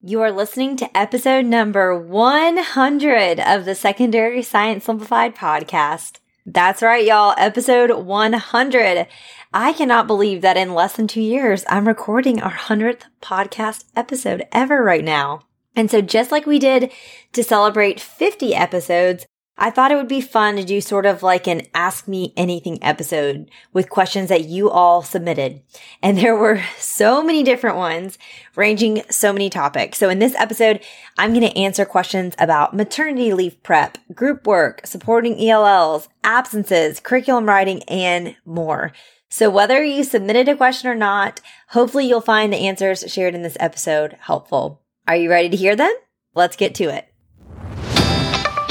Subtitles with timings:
[0.00, 6.20] You are listening to episode number 100 of the Secondary Science Simplified podcast.
[6.46, 7.34] That's right, y'all.
[7.36, 9.08] Episode 100.
[9.52, 14.46] I cannot believe that in less than two years, I'm recording our 100th podcast episode
[14.52, 15.40] ever right now.
[15.74, 16.92] And so just like we did
[17.32, 19.26] to celebrate 50 episodes,
[19.60, 22.78] I thought it would be fun to do sort of like an ask me anything
[22.80, 25.62] episode with questions that you all submitted.
[26.00, 28.18] And there were so many different ones
[28.54, 29.98] ranging so many topics.
[29.98, 30.80] So in this episode,
[31.18, 37.46] I'm going to answer questions about maternity leave prep, group work, supporting ELLs, absences, curriculum
[37.46, 38.92] writing, and more.
[39.28, 43.42] So whether you submitted a question or not, hopefully you'll find the answers shared in
[43.42, 44.82] this episode helpful.
[45.08, 45.92] Are you ready to hear them?
[46.34, 47.07] Let's get to it.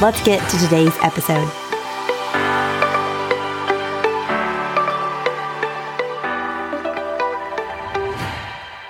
[0.00, 1.50] Let's get to today's episode.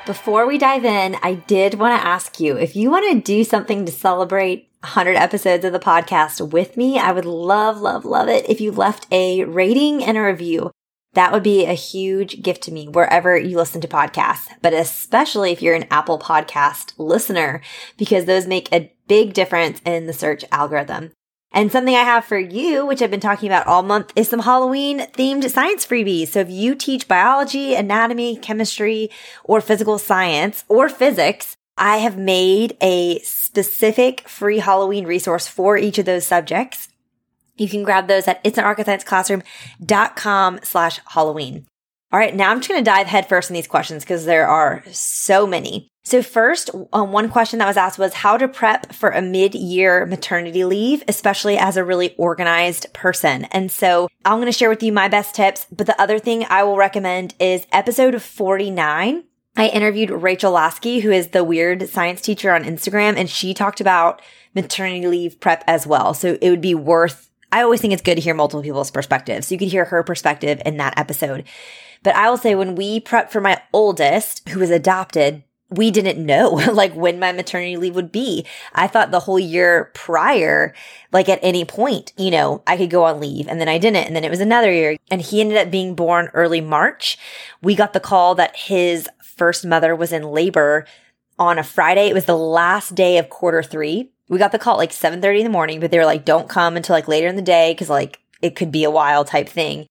[0.05, 3.43] Before we dive in, I did want to ask you if you want to do
[3.43, 8.29] something to celebrate 100 episodes of the podcast with me, I would love, love, love
[8.29, 10.73] it if you left a rating and a review.
[11.15, 15.53] That would be a huge gift to me wherever you listen to podcasts, but especially
[15.53, 17.63] if you're an Apple podcast listener,
[17.97, 21.11] because those make a big difference in the search algorithm.
[21.51, 24.41] And something I have for you, which I've been talking about all month, is some
[24.41, 26.29] Halloween themed science freebies.
[26.29, 29.09] So if you teach biology, anatomy, chemistry,
[29.45, 35.99] or physical science or physics, I have made a specific free Halloween resource for each
[35.99, 36.89] of those subjects.
[37.57, 41.67] You can grab those at itsnotrocketscienceclassroom.com slash Halloween.
[42.11, 44.83] All right, now I'm just going to dive headfirst in these questions because there are
[44.91, 45.91] so many.
[46.05, 50.07] So first, um, one question that was asked was how to prep for a mid-year
[50.07, 53.45] maternity leave, especially as a really organized person.
[53.47, 55.67] And so I'm going to share with you my best tips.
[55.71, 59.25] But the other thing I will recommend is episode 49.
[59.59, 63.83] I interviewed Rachel Lasky, who is the weird science teacher on Instagram, and she talked
[63.83, 64.23] about
[64.55, 66.15] maternity leave prep as well.
[66.15, 69.49] So it would be worth, I always think it's good to hear multiple people's perspectives.
[69.49, 71.45] So you could hear her perspective in that episode.
[72.03, 76.25] But I will say when we prepped for my oldest, who was adopted, we didn't
[76.25, 78.47] know like when my maternity leave would be.
[78.75, 80.75] I thought the whole year prior,
[81.13, 84.07] like at any point, you know, I could go on leave and then I didn't.
[84.07, 87.19] And then it was another year and he ended up being born early March.
[87.63, 90.87] We got the call that his first mother was in labor
[91.39, 92.09] on a Friday.
[92.09, 94.11] It was the last day of quarter three.
[94.29, 96.49] We got the call at like 7:30 in the morning, but they were like, don't
[96.49, 99.49] come until like later in the day because like it could be a while type
[99.49, 99.87] thing.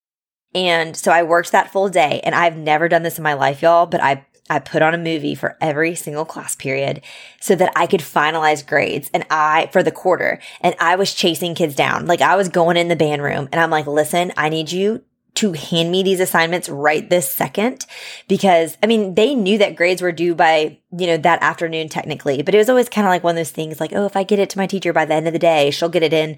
[0.56, 3.62] And so I worked that full day and I've never done this in my life,
[3.62, 7.02] y'all, but I I put on a movie for every single class period
[7.42, 11.54] so that I could finalize grades and I, for the quarter, and I was chasing
[11.54, 12.06] kids down.
[12.06, 15.04] Like I was going in the band room and I'm like, listen, I need you
[15.36, 17.86] to hand me these assignments right this second
[18.28, 22.42] because I mean, they knew that grades were due by, you know, that afternoon technically,
[22.42, 24.24] but it was always kind of like one of those things like, oh, if I
[24.24, 26.38] get it to my teacher by the end of the day, she'll get it in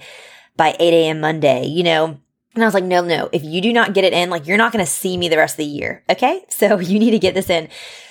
[0.57, 1.21] by 8 a.m.
[1.21, 2.19] Monday, you know?
[2.59, 4.57] And I was like, no, no, if you do not get it in, like you're
[4.57, 6.03] not going to see me the rest of the year.
[6.09, 6.45] Okay.
[6.59, 7.69] So you need to get this in.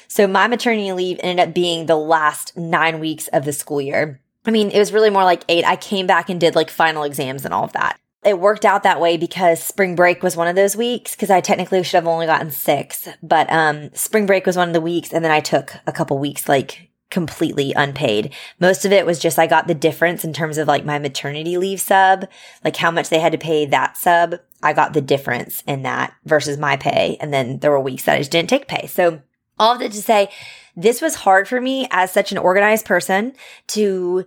[0.08, 4.22] So my maternity leave ended up being the last nine weeks of the school year.
[4.46, 5.66] I mean, it was really more like eight.
[5.66, 7.98] I came back and did like final exams and all of that.
[8.24, 11.42] It worked out that way because spring break was one of those weeks because I
[11.42, 15.12] technically should have only gotten six, but um, spring break was one of the weeks,
[15.12, 18.34] and then I took a couple weeks like completely unpaid.
[18.60, 21.56] Most of it was just I got the difference in terms of like my maternity
[21.56, 22.28] leave sub,
[22.64, 24.36] like how much they had to pay that sub.
[24.62, 27.16] I got the difference in that versus my pay.
[27.20, 28.86] And then there were weeks that I just didn't take pay.
[28.86, 29.22] So
[29.58, 30.28] all of that to say,
[30.76, 33.32] this was hard for me as such an organized person
[33.68, 34.26] to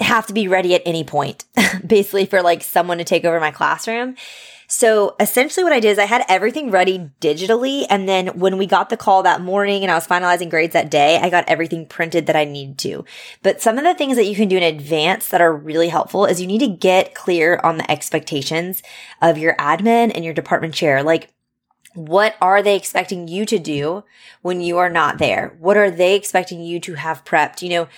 [0.00, 1.44] have to be ready at any point,
[1.86, 4.16] basically for like someone to take over my classroom.
[4.68, 7.86] So essentially what I did is I had everything ready digitally.
[7.88, 10.90] And then when we got the call that morning and I was finalizing grades that
[10.90, 13.04] day, I got everything printed that I needed to.
[13.42, 16.26] But some of the things that you can do in advance that are really helpful
[16.26, 18.82] is you need to get clear on the expectations
[19.22, 21.02] of your admin and your department chair.
[21.02, 21.32] Like,
[21.94, 24.04] what are they expecting you to do
[24.42, 25.56] when you are not there?
[25.58, 27.62] What are they expecting you to have prepped?
[27.62, 27.88] You know,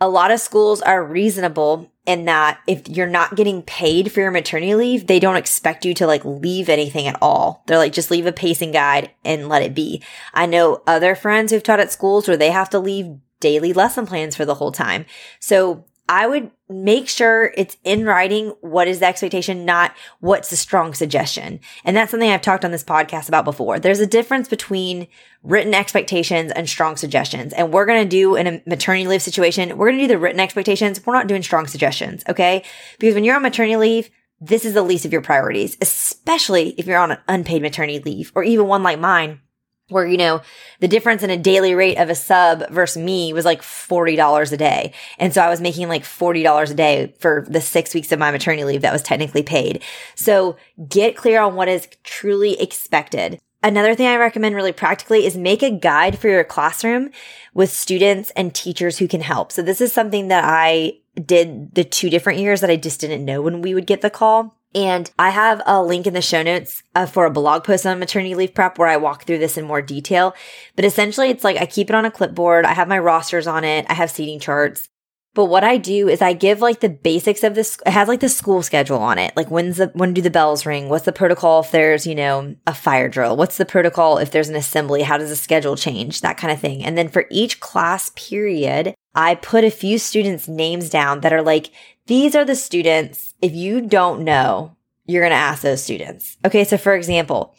[0.00, 4.30] a lot of schools are reasonable in that if you're not getting paid for your
[4.30, 7.62] maternity leave, they don't expect you to like leave anything at all.
[7.66, 10.02] They're like, just leave a pacing guide and let it be.
[10.32, 14.06] I know other friends who've taught at schools where they have to leave daily lesson
[14.06, 15.04] plans for the whole time.
[15.38, 20.56] So I would make sure it's in writing what is the expectation, not what's the
[20.56, 21.60] strong suggestion.
[21.84, 23.78] And that's something I've talked on this podcast about before.
[23.78, 25.06] There's a difference between
[25.42, 27.52] written expectations and strong suggestions.
[27.52, 30.18] And we're going to do in a maternity leave situation, we're going to do the
[30.18, 31.04] written expectations.
[31.04, 32.24] We're not doing strong suggestions.
[32.28, 32.64] Okay.
[32.98, 34.10] Because when you're on maternity leave,
[34.40, 38.32] this is the least of your priorities, especially if you're on an unpaid maternity leave
[38.34, 39.40] or even one like mine
[39.88, 40.42] where, you know,
[40.80, 44.56] the difference in a daily rate of a sub versus me was like $40 a
[44.56, 44.92] day.
[45.18, 48.30] And so I was making like $40 a day for the six weeks of my
[48.30, 49.82] maternity leave that was technically paid.
[50.14, 50.56] So
[50.88, 53.40] get clear on what is truly expected.
[53.62, 57.10] Another thing I recommend really practically is make a guide for your classroom
[57.54, 59.50] with students and teachers who can help.
[59.50, 63.24] So this is something that I did the two different years that I just didn't
[63.24, 64.57] know when we would get the call.
[64.74, 67.98] And I have a link in the show notes uh, for a blog post on
[67.98, 70.34] maternity leave prep where I walk through this in more detail.
[70.76, 72.66] But essentially, it's like I keep it on a clipboard.
[72.66, 73.86] I have my rosters on it.
[73.88, 74.88] I have seating charts.
[75.34, 77.78] But what I do is I give like the basics of this.
[77.86, 79.36] It has like the school schedule on it.
[79.36, 80.88] Like when's the, when do the bells ring?
[80.88, 83.36] What's the protocol if there's, you know, a fire drill?
[83.36, 85.02] What's the protocol if there's an assembly?
[85.02, 86.22] How does the schedule change?
[86.22, 86.84] That kind of thing.
[86.84, 91.42] And then for each class period, I put a few students' names down that are
[91.42, 91.70] like,
[92.08, 93.34] these are the students.
[93.40, 94.76] If you don't know,
[95.06, 96.36] you're going to ask those students.
[96.44, 96.64] Okay.
[96.64, 97.54] So for example,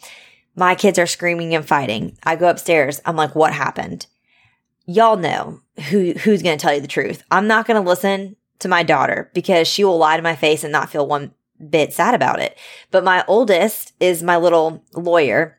[0.54, 2.18] my kids are screaming and fighting.
[2.22, 3.00] I go upstairs.
[3.06, 4.06] I'm like, what happened?
[4.86, 7.22] Y'all know who, who's going to tell you the truth.
[7.30, 10.64] I'm not going to listen to my daughter because she will lie to my face
[10.64, 11.32] and not feel one
[11.68, 12.58] bit sad about it.
[12.90, 15.58] But my oldest is my little lawyer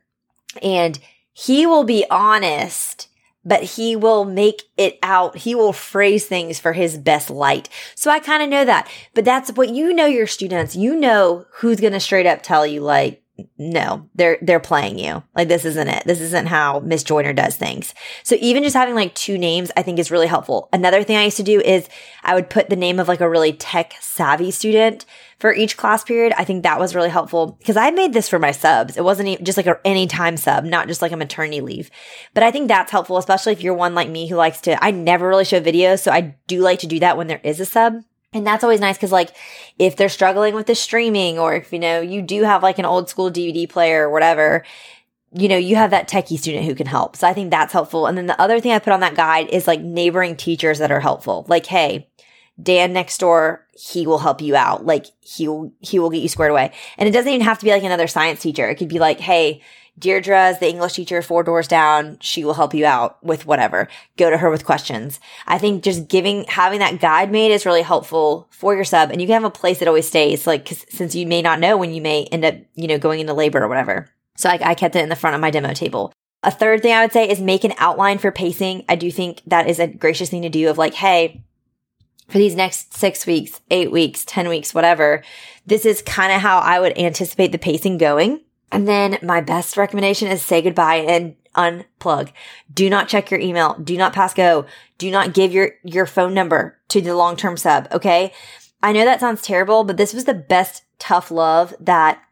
[0.62, 1.00] and
[1.34, 3.08] he will be honest
[3.44, 5.38] but he will make it out.
[5.38, 7.70] He will phrase things for his best light.
[7.96, 10.76] So I kind of know that, but that's what you know your students.
[10.76, 13.24] You know who's going to straight up tell you like,
[13.58, 15.24] no, they're, they're playing you.
[15.36, 16.04] Like this isn't it.
[16.06, 17.96] This isn't how Miss Joyner does things.
[18.24, 20.70] So even just having like two names, I think is really helpful.
[20.72, 21.90] Another thing I used to do is
[22.24, 25.06] I would put the name of like a really tech savvy student
[25.42, 26.34] for each class period.
[26.38, 28.96] I think that was really helpful because I made this for my subs.
[28.96, 31.90] It wasn't just like an anytime sub, not just like a maternity leave.
[32.36, 34.92] But I think that's helpful, especially if you're one like me who likes to, I
[34.92, 36.02] never really show videos.
[36.02, 38.04] So I do like to do that when there is a sub.
[38.34, 39.36] And that's always nice because like
[39.80, 42.86] if they're struggling with the streaming or if you know you do have like an
[42.86, 44.64] old school DVD player or whatever,
[45.34, 47.16] you know, you have that techie student who can help.
[47.16, 48.06] So I think that's helpful.
[48.06, 50.92] And then the other thing I put on that guide is like neighboring teachers that
[50.92, 51.46] are helpful.
[51.48, 52.10] Like, hey,
[52.62, 54.86] Dan next door, he will help you out.
[54.86, 56.71] Like he will, he will get you squared away.
[56.98, 58.68] And it doesn't even have to be like another science teacher.
[58.68, 59.62] It could be like, hey,
[60.00, 62.18] Deirdre's the English teacher four doors down.
[62.21, 63.88] She will help you out with whatever.
[64.18, 65.19] Go to her with questions.
[65.45, 69.12] I think just giving, having that guide made is really helpful for your sub.
[69.12, 71.77] And you can have a place that always stays, like, since you may not know
[71.77, 74.09] when you may end up, you know, going into labor or whatever.
[74.38, 76.13] So I, I kept it in the front of my demo table.
[76.42, 78.86] A third thing I would say is make an outline for pacing.
[78.89, 81.44] I do think that is a gracious thing to do of like, Hey,
[82.31, 85.24] for these next six weeks, eight weeks, 10 weeks, whatever,
[85.66, 88.42] this is kind of how I would anticipate the pacing going.
[88.72, 92.31] And then my best recommendation is say goodbye and unplug.
[92.74, 93.75] Do not check your email.
[93.83, 94.66] Do not pass go.
[94.98, 97.89] Do not give your, your phone number to the long-term sub.
[97.92, 98.31] Okay.
[98.81, 102.24] I know that sounds terrible, but this was the best tough love that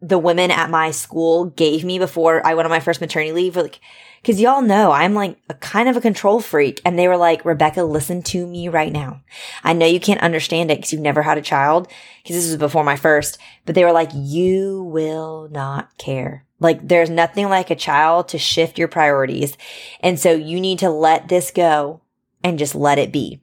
[0.00, 3.56] the women at my school gave me before I went on my first maternity leave.
[3.56, 3.80] Like,
[4.24, 6.80] Cause y'all know I'm like a kind of a control freak.
[6.84, 9.22] And they were like, Rebecca, listen to me right now.
[9.62, 11.86] I know you can't understand it because you've never had a child.
[12.26, 16.44] Cause this was before my first, but they were like, you will not care.
[16.58, 19.56] Like there's nothing like a child to shift your priorities.
[20.00, 22.00] And so you need to let this go
[22.42, 23.40] and just let it be.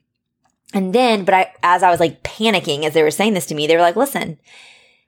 [0.74, 3.56] And then, but I, as I was like panicking as they were saying this to
[3.56, 4.40] me, they were like, listen,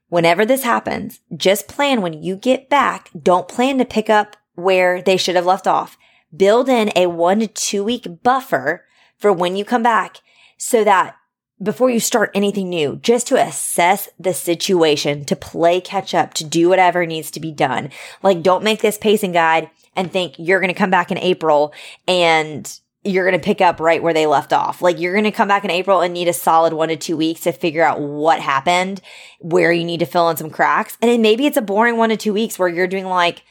[0.10, 3.10] whenever this happens, just plan when you get back.
[3.20, 5.98] Don't plan to pick up where they should have left off.
[6.36, 8.86] Build in a one to two week buffer
[9.18, 10.18] for when you come back
[10.58, 11.16] so that
[11.62, 16.44] before you start anything new, just to assess the situation, to play catch up, to
[16.44, 17.90] do whatever needs to be done.
[18.22, 21.74] Like don't make this pacing guide and think you're going to come back in April
[22.08, 24.82] and you're going to pick up right where they left off.
[24.82, 27.18] Like you're going to come back in April and need a solid one to two
[27.18, 29.02] weeks to figure out what happened,
[29.40, 30.98] where you need to fill in some cracks.
[31.02, 33.44] And then maybe it's a boring one to two weeks where you're doing like,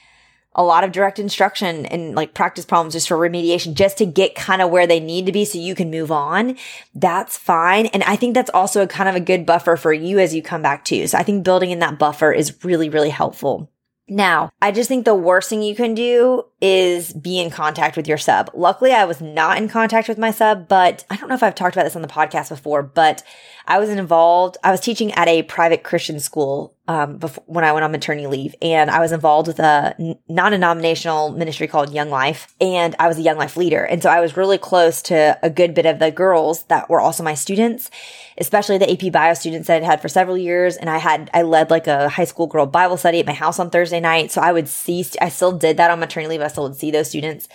[0.59, 4.35] a lot of direct instruction and like practice problems just for remediation, just to get
[4.35, 6.57] kind of where they need to be so you can move on.
[6.95, 7.87] That's fine.
[7.87, 10.43] And I think that's also a kind of a good buffer for you as you
[10.43, 11.07] come back too.
[11.07, 13.71] So I think building in that buffer is really, really helpful.
[14.09, 18.09] Now, I just think the worst thing you can do is be in contact with
[18.09, 18.51] your sub.
[18.55, 21.55] Luckily, I was not in contact with my sub, but I don't know if I've
[21.55, 23.23] talked about this on the podcast before, but
[23.67, 24.57] I was involved.
[24.63, 28.29] I was teaching at a private Christian school um, before, when I went on maternity
[28.29, 33.19] leave, and I was involved with a non-denominational ministry called Young Life, and I was
[33.19, 35.99] a Young Life leader, and so I was really close to a good bit of
[35.99, 37.91] the girls that were also my students,
[38.39, 41.43] especially the AP Bio students that I'd had for several years, and I had I
[41.43, 44.41] led like a high school girl Bible study at my house on Thursday night, so
[44.41, 46.41] I would see I still did that on maternity leave.
[46.49, 47.49] Still would see those students,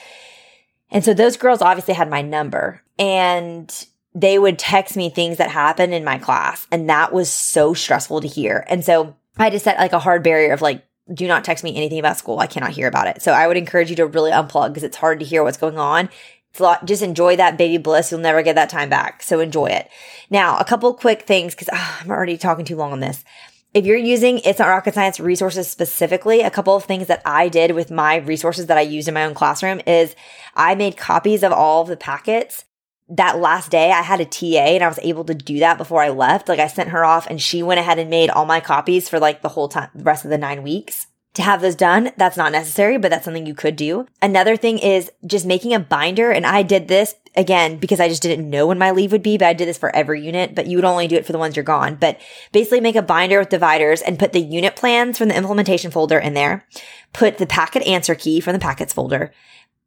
[0.89, 5.51] and so those girls obviously had my number, and they would text me things that
[5.51, 6.67] happened in my class.
[6.71, 8.65] And that was so stressful to hear.
[8.67, 11.75] And so I just set like a hard barrier of like, do not text me
[11.75, 12.39] anything about school.
[12.39, 13.21] I cannot hear about it.
[13.21, 15.77] So I would encourage you to really unplug because it's hard to hear what's going
[15.77, 16.09] on.
[16.51, 18.11] It's a lot, just enjoy that baby bliss.
[18.11, 19.23] You'll never get that time back.
[19.23, 19.89] So enjoy it.
[20.29, 23.23] Now, a couple quick things because ah, I'm already talking too long on this.
[23.73, 27.47] If you're using It's Not Rocket Science resources specifically, a couple of things that I
[27.47, 30.13] did with my resources that I used in my own classroom is
[30.55, 32.65] I made copies of all of the packets
[33.07, 36.01] that last day I had a TA and I was able to do that before
[36.01, 36.49] I left.
[36.49, 39.19] Like I sent her off and she went ahead and made all my copies for
[39.19, 41.07] like the whole time, the rest of the nine weeks.
[41.35, 44.05] To have those done, that's not necessary, but that's something you could do.
[44.21, 46.29] Another thing is just making a binder.
[46.29, 49.37] And I did this again because I just didn't know when my leave would be,
[49.37, 51.37] but I did this for every unit, but you would only do it for the
[51.37, 51.95] ones you're gone.
[51.95, 52.19] But
[52.51, 56.19] basically make a binder with dividers and put the unit plans from the implementation folder
[56.19, 56.67] in there.
[57.13, 59.31] Put the packet answer key from the packets folder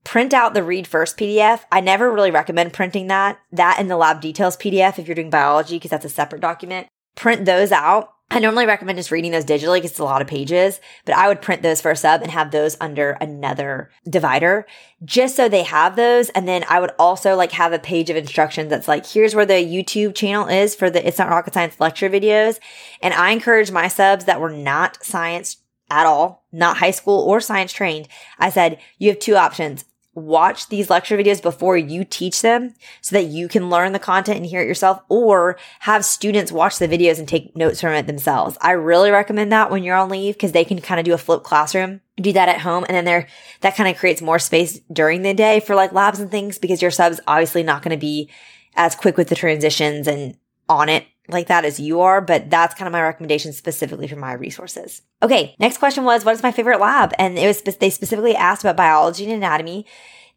[0.04, 1.60] print out the read first PDF.
[1.72, 5.30] I never really recommend printing that, that and the lab details PDF if you're doing
[5.30, 6.86] biology, because that's a separate document.
[7.16, 8.13] Print those out.
[8.30, 11.28] I normally recommend just reading those digitally because it's a lot of pages, but I
[11.28, 14.66] would print those for a sub and have those under another divider
[15.04, 16.30] just so they have those.
[16.30, 19.46] And then I would also like have a page of instructions that's like, here's where
[19.46, 22.58] the YouTube channel is for the It's Not Rocket Science lecture videos.
[23.02, 25.58] And I encourage my subs that were not science
[25.90, 28.08] at all, not high school or science trained.
[28.38, 29.84] I said, you have two options
[30.14, 34.36] watch these lecture videos before you teach them so that you can learn the content
[34.36, 38.06] and hear it yourself or have students watch the videos and take notes from it
[38.06, 38.56] themselves.
[38.60, 41.18] I really recommend that when you're on leave because they can kind of do a
[41.18, 42.84] flip classroom, do that at home.
[42.88, 43.26] And then there,
[43.60, 46.80] that kind of creates more space during the day for like labs and things because
[46.80, 48.30] your sub's obviously not going to be
[48.76, 50.36] as quick with the transitions and
[50.68, 54.16] on it like that as you are, but that's kind of my recommendation specifically for
[54.16, 55.02] my resources.
[55.22, 55.54] Okay.
[55.58, 57.12] Next question was, what is my favorite lab?
[57.18, 59.86] And it was, they specifically asked about biology and anatomy.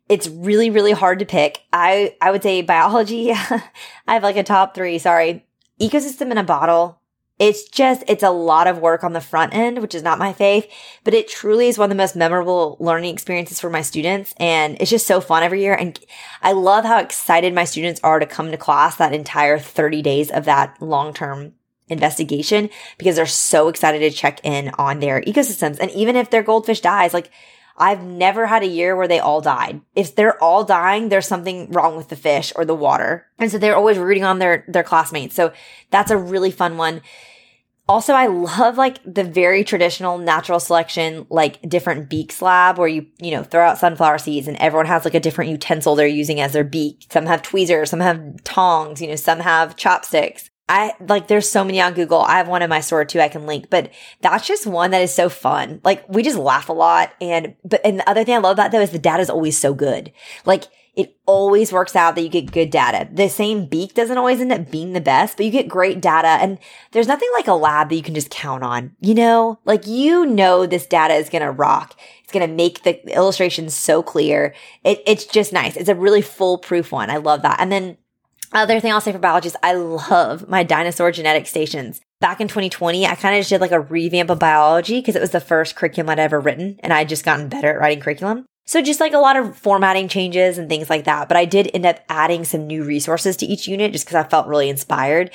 [0.08, 1.64] It's really, really hard to pick.
[1.74, 3.32] I, I would say biology.
[3.34, 3.62] I
[4.08, 4.98] have like a top three.
[4.98, 5.46] Sorry.
[5.82, 6.97] Ecosystem in a bottle
[7.40, 10.34] it's just, it's a lot of work on the front end, which is not my
[10.34, 10.68] faith,
[11.04, 14.34] but it truly is one of the most memorable learning experiences for my students.
[14.38, 15.76] And it's just so fun every year.
[15.76, 16.00] And
[16.42, 20.32] I love how excited my students are to come to class that entire 30 days
[20.32, 21.54] of that long term
[21.90, 25.80] investigation because they're so excited to check in on their ecosystems.
[25.80, 27.32] And even if their goldfish dies, like
[27.78, 29.82] I've never had a year where they all died.
[29.96, 33.28] If they're all dying, there's something wrong with the fish or the water.
[33.38, 35.36] And so they're always rooting on their, their classmates.
[35.36, 35.54] So
[35.92, 37.02] that's a really fun one.
[37.90, 43.06] Also, I love like the very traditional natural selection, like different beaks lab where you,
[43.22, 46.42] you know, throw out sunflower seeds and everyone has like a different utensil they're using
[46.42, 47.06] as their beak.
[47.12, 50.50] Some have tweezers, some have tongs, you know, some have chopsticks.
[50.70, 52.22] I like there's so many on Google.
[52.22, 55.02] I have one in my store too I can link, but that's just one that
[55.02, 55.80] is so fun.
[55.84, 58.72] Like we just laugh a lot and but and the other thing I love about
[58.72, 60.12] that is the data is always so good.
[60.46, 60.66] Like
[60.98, 63.08] it always works out that you get good data.
[63.14, 66.28] The same beak doesn't always end up being the best, but you get great data
[66.28, 66.58] and
[66.92, 68.96] there's nothing like a lab that you can just count on.
[69.00, 71.96] You know, like you know this data is going to rock.
[72.24, 74.56] It's going to make the illustrations so clear.
[74.84, 75.78] It, it's just nice.
[75.78, 77.12] It's a really foolproof one.
[77.12, 77.62] I love that.
[77.62, 77.98] And then
[78.54, 82.02] other thing I'll say for biology is I love my dinosaur genetic stations.
[82.20, 85.22] Back in 2020, I kind of just did like a revamp of biology because it
[85.22, 88.46] was the first curriculum I'd ever written and I'd just gotten better at writing curriculum.
[88.66, 91.30] So just like a lot of formatting changes and things like that.
[91.30, 94.28] But I did end up adding some new resources to each unit just because I
[94.28, 95.32] felt really inspired.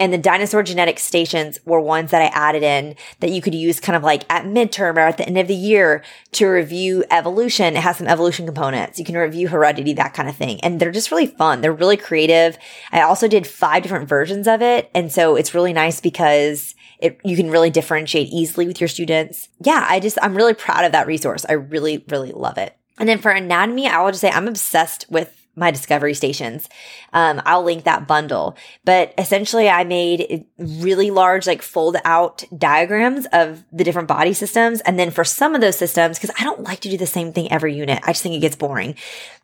[0.00, 3.78] And the dinosaur genetic stations were ones that I added in that you could use
[3.78, 7.76] kind of like at midterm or at the end of the year to review evolution.
[7.76, 8.98] It has some evolution components.
[8.98, 10.60] You can review heredity, that kind of thing.
[10.60, 11.60] And they're just really fun.
[11.60, 12.58] They're really creative.
[12.90, 14.90] I also did five different versions of it.
[14.94, 19.48] And so it's really nice because it, you can really differentiate easily with your students.
[19.60, 21.44] Yeah, I just, I'm really proud of that resource.
[21.48, 22.76] I really, really love it.
[22.98, 26.68] And then for anatomy, I will just say I'm obsessed with my discovery stations.
[27.12, 28.56] Um, I'll link that bundle.
[28.84, 34.80] But essentially, I made really large, like fold out diagrams of the different body systems.
[34.82, 37.32] And then for some of those systems, because I don't like to do the same
[37.32, 38.94] thing every unit, I just think it gets boring.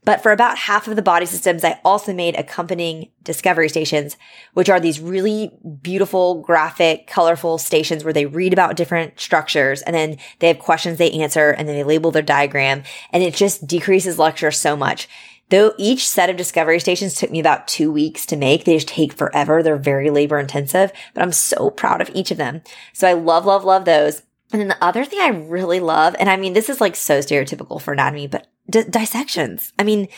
[0.04, 4.16] But for about half of the body systems, I also made accompanying discovery stations,
[4.54, 9.94] which are these really beautiful, graphic, colorful stations where they read about different structures and
[9.94, 12.84] then they have questions they answer and then they label their diagram.
[13.12, 15.08] And it just decreases lecture so much.
[15.50, 18.88] Though each set of discovery stations took me about two weeks to make, they just
[18.88, 19.62] take forever.
[19.62, 22.62] They're very labor intensive, but I'm so proud of each of them.
[22.92, 24.22] So I love, love, love those.
[24.52, 27.18] And then the other thing I really love, and I mean, this is like so
[27.18, 29.72] stereotypical for anatomy, but d- dissections.
[29.78, 30.08] I mean,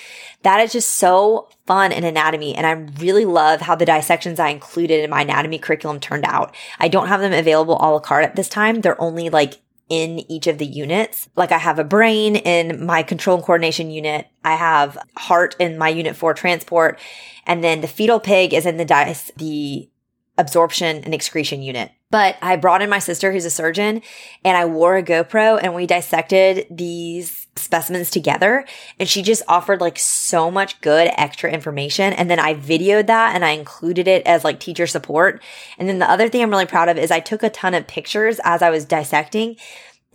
[0.43, 2.55] that is just so fun in anatomy.
[2.55, 2.73] And I
[3.03, 6.55] really love how the dissections I included in my anatomy curriculum turned out.
[6.79, 8.81] I don't have them available a la carte at this time.
[8.81, 11.29] They're only like in each of the units.
[11.37, 14.29] Like I have a brain in my control and coordination unit.
[14.45, 16.99] I have heart in my unit for transport.
[17.47, 19.91] And then the fetal pig is in the dice, the
[20.39, 21.91] absorption and excretion unit.
[22.11, 24.03] But I brought in my sister who's a surgeon
[24.45, 28.65] and I wore a GoPro and we dissected these specimens together.
[28.99, 32.13] And she just offered like so much good extra information.
[32.13, 35.43] And then I videoed that and I included it as like teacher support.
[35.79, 37.87] And then the other thing I'm really proud of is I took a ton of
[37.87, 39.57] pictures as I was dissecting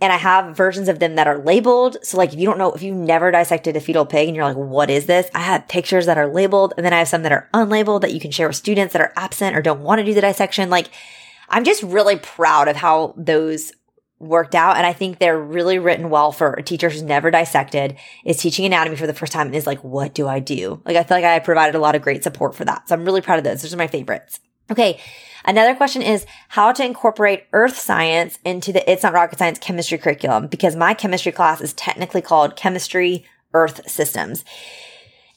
[0.00, 1.96] and I have versions of them that are labeled.
[2.02, 4.44] So like if you don't know, if you never dissected a fetal pig and you're
[4.44, 5.30] like, what is this?
[5.34, 8.12] I have pictures that are labeled and then I have some that are unlabeled that
[8.12, 10.68] you can share with students that are absent or don't want to do the dissection.
[10.68, 10.90] Like
[11.48, 13.72] I'm just really proud of how those
[14.18, 14.76] worked out.
[14.76, 18.64] And I think they're really written well for a teacher who's never dissected, is teaching
[18.64, 20.80] anatomy for the first time and is like, what do I do?
[20.84, 22.88] Like, I feel like I provided a lot of great support for that.
[22.88, 23.62] So I'm really proud of those.
[23.62, 24.40] Those are my favorites.
[24.70, 24.98] Okay.
[25.44, 29.96] Another question is how to incorporate earth science into the It's Not Rocket Science chemistry
[29.96, 34.44] curriculum because my chemistry class is technically called chemistry earth systems.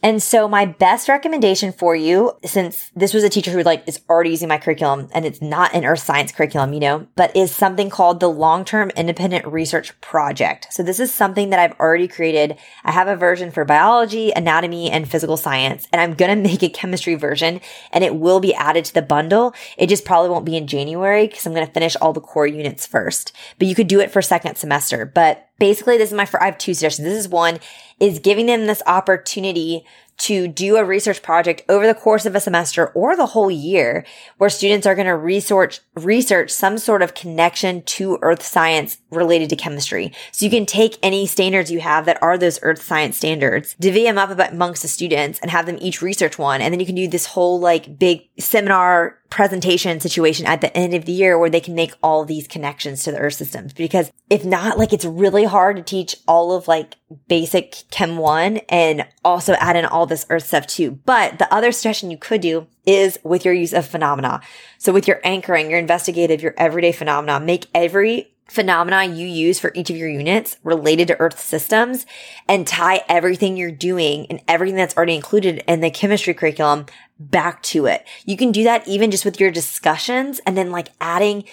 [0.02, 4.00] And so my best recommendation for you, since this was a teacher who like is
[4.10, 7.54] already using my curriculum and it's not an earth science curriculum, you know, but is
[7.54, 10.68] something called the long-term independent research project.
[10.72, 12.58] So this is something that I've already created.
[12.86, 16.64] I have a version for biology, anatomy, and physical science, and I'm going to make
[16.64, 17.60] a chemistry version
[17.92, 19.54] and it will be added to the bundle.
[19.78, 22.48] It just probably won't be in January because I'm going to finish all the core
[22.48, 25.06] units first, but you could do it for second semester.
[25.06, 27.08] But basically this is my, I have two suggestions.
[27.08, 27.60] This is one
[28.00, 29.86] is giving them this opportunity
[30.20, 34.06] to do a research project over the course of a semester or the whole year
[34.38, 39.50] where students are going to research, research some sort of connection to earth science related
[39.50, 40.12] to chemistry.
[40.32, 44.04] So you can take any standards you have that are those earth science standards, divvy
[44.04, 46.62] them up amongst the students and have them each research one.
[46.62, 50.94] And then you can do this whole like big seminar presentation situation at the end
[50.94, 53.74] of the year where they can make all these connections to the earth systems.
[53.74, 56.96] Because if not, like it's really hard to teach all of like
[57.28, 60.92] basic chem one and also add in all this earth stuff too.
[61.06, 64.42] But the other suggestion you could do is with your use of phenomena.
[64.78, 69.72] So with your anchoring, your investigative, your everyday phenomena, make every phenomena you use for
[69.76, 72.06] each of your units related to earth systems
[72.48, 76.86] and tie everything you're doing and everything that's already included in the chemistry curriculum
[77.20, 78.06] back to it.
[78.26, 81.44] You can do that even just with your discussions and then like adding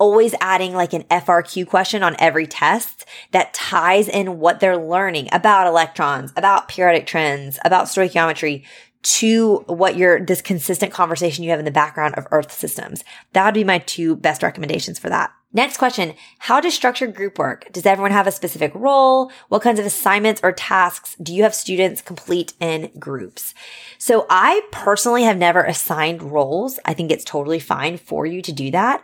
[0.00, 5.28] always adding like an FRQ question on every test that ties in what they're learning
[5.30, 8.64] about electrons, about periodic trends, about stoichiometry
[9.02, 13.04] to what your this consistent conversation you have in the background of earth systems.
[13.32, 15.32] That would be my two best recommendations for that.
[15.52, 16.14] Next question.
[16.38, 17.66] How does structured group work?
[17.72, 19.32] Does everyone have a specific role?
[19.48, 23.52] What kinds of assignments or tasks do you have students complete in groups?
[23.98, 26.78] So I personally have never assigned roles.
[26.84, 29.02] I think it's totally fine for you to do that.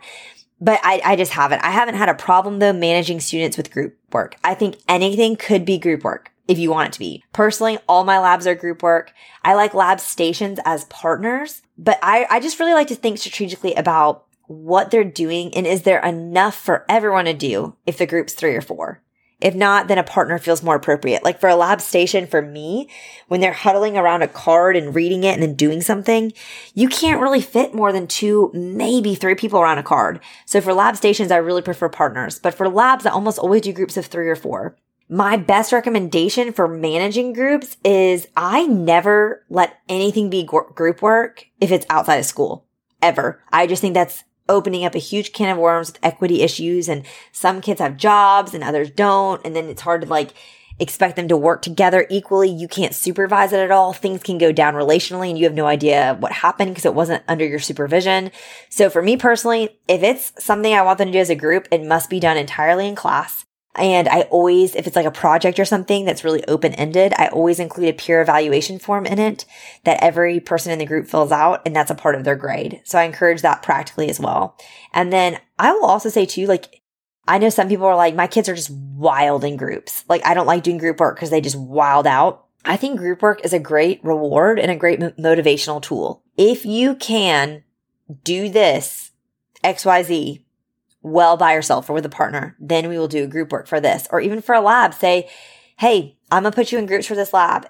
[0.59, 1.63] But I, I just haven't.
[1.63, 4.37] I haven't had a problem though managing students with group work.
[4.43, 7.23] I think anything could be group work if you want it to be.
[7.33, 9.11] Personally, all my labs are group work.
[9.43, 13.73] I like lab stations as partners, but I, I just really like to think strategically
[13.75, 18.33] about what they're doing and is there enough for everyone to do if the group's
[18.33, 19.01] three or four?
[19.39, 21.23] If not, then a partner feels more appropriate.
[21.23, 22.89] Like for a lab station for me,
[23.27, 26.33] when they're huddling around a card and reading it and then doing something,
[26.73, 30.19] you can't really fit more than two, maybe three people around a card.
[30.47, 32.39] So for lab stations, I really prefer partners.
[32.39, 34.75] But for labs, I almost always do groups of three or four.
[35.07, 41.71] My best recommendation for managing groups is I never let anything be group work if
[41.71, 42.65] it's outside of school.
[43.03, 43.41] Ever.
[43.53, 47.05] I just think that's opening up a huge can of worms with equity issues and
[47.31, 49.41] some kids have jobs and others don't.
[49.45, 50.33] And then it's hard to like
[50.79, 52.49] expect them to work together equally.
[52.49, 53.93] You can't supervise it at all.
[53.93, 57.23] Things can go down relationally and you have no idea what happened because it wasn't
[57.27, 58.31] under your supervision.
[58.69, 61.67] So for me personally, if it's something I want them to do as a group,
[61.71, 63.46] it must be done entirely in class.
[63.77, 67.27] And I always, if it's like a project or something that's really open ended, I
[67.27, 69.45] always include a peer evaluation form in it
[69.83, 72.81] that every person in the group fills out and that's a part of their grade.
[72.83, 74.57] So I encourage that practically as well.
[74.93, 76.81] And then I will also say too, like,
[77.27, 80.05] I know some people are like, my kids are just wild in groups.
[80.07, 82.45] Like, I don't like doing group work because they just wild out.
[82.65, 86.23] I think group work is a great reward and a great motivational tool.
[86.37, 87.63] If you can
[88.23, 89.11] do this
[89.63, 90.43] XYZ
[91.01, 94.07] well by yourself or with a partner, then we will do group work for this.
[94.11, 95.29] Or even for a lab, say,
[95.77, 97.67] Hey, I'm going to put you in groups for this lab.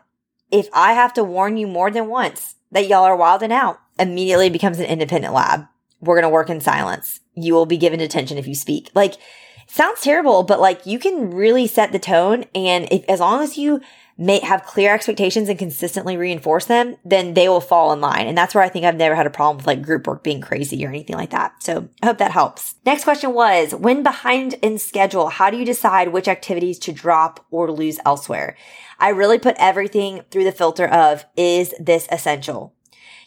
[0.49, 4.49] If I have to warn you more than once that y'all are wilding out, immediately
[4.49, 5.65] becomes an independent lab.
[5.99, 7.19] We're going to work in silence.
[7.35, 8.89] You will be given detention if you speak.
[8.95, 9.15] Like,
[9.67, 12.45] sounds terrible, but like you can really set the tone.
[12.55, 13.81] And if, as long as you
[14.17, 18.25] may have clear expectations and consistently reinforce them, then they will fall in line.
[18.25, 20.41] And that's where I think I've never had a problem with like group work being
[20.41, 21.61] crazy or anything like that.
[21.61, 22.75] So I hope that helps.
[22.85, 27.45] Next question was when behind in schedule, how do you decide which activities to drop
[27.51, 28.57] or lose elsewhere?
[28.99, 32.73] I really put everything through the filter of is this essential?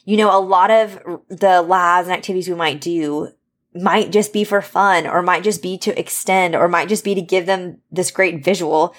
[0.05, 3.29] You know, a lot of the labs and activities we might do
[3.75, 7.15] might just be for fun or might just be to extend or might just be
[7.15, 8.95] to give them this great visual.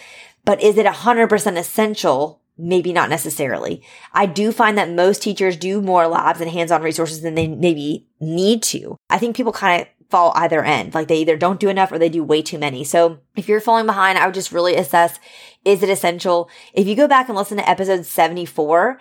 [0.45, 2.41] But is it 100% essential?
[2.57, 3.83] Maybe not necessarily.
[4.13, 8.07] I do find that most teachers do more labs and hands-on resources than they maybe
[8.19, 8.97] need to.
[9.09, 10.93] I think people kind of fall either end.
[10.93, 12.83] Like they either don't do enough or they do way too many.
[12.83, 15.17] So if you're falling behind, I would just really assess,
[15.65, 16.49] is it essential?
[16.73, 18.99] If you go back and listen to episode 74,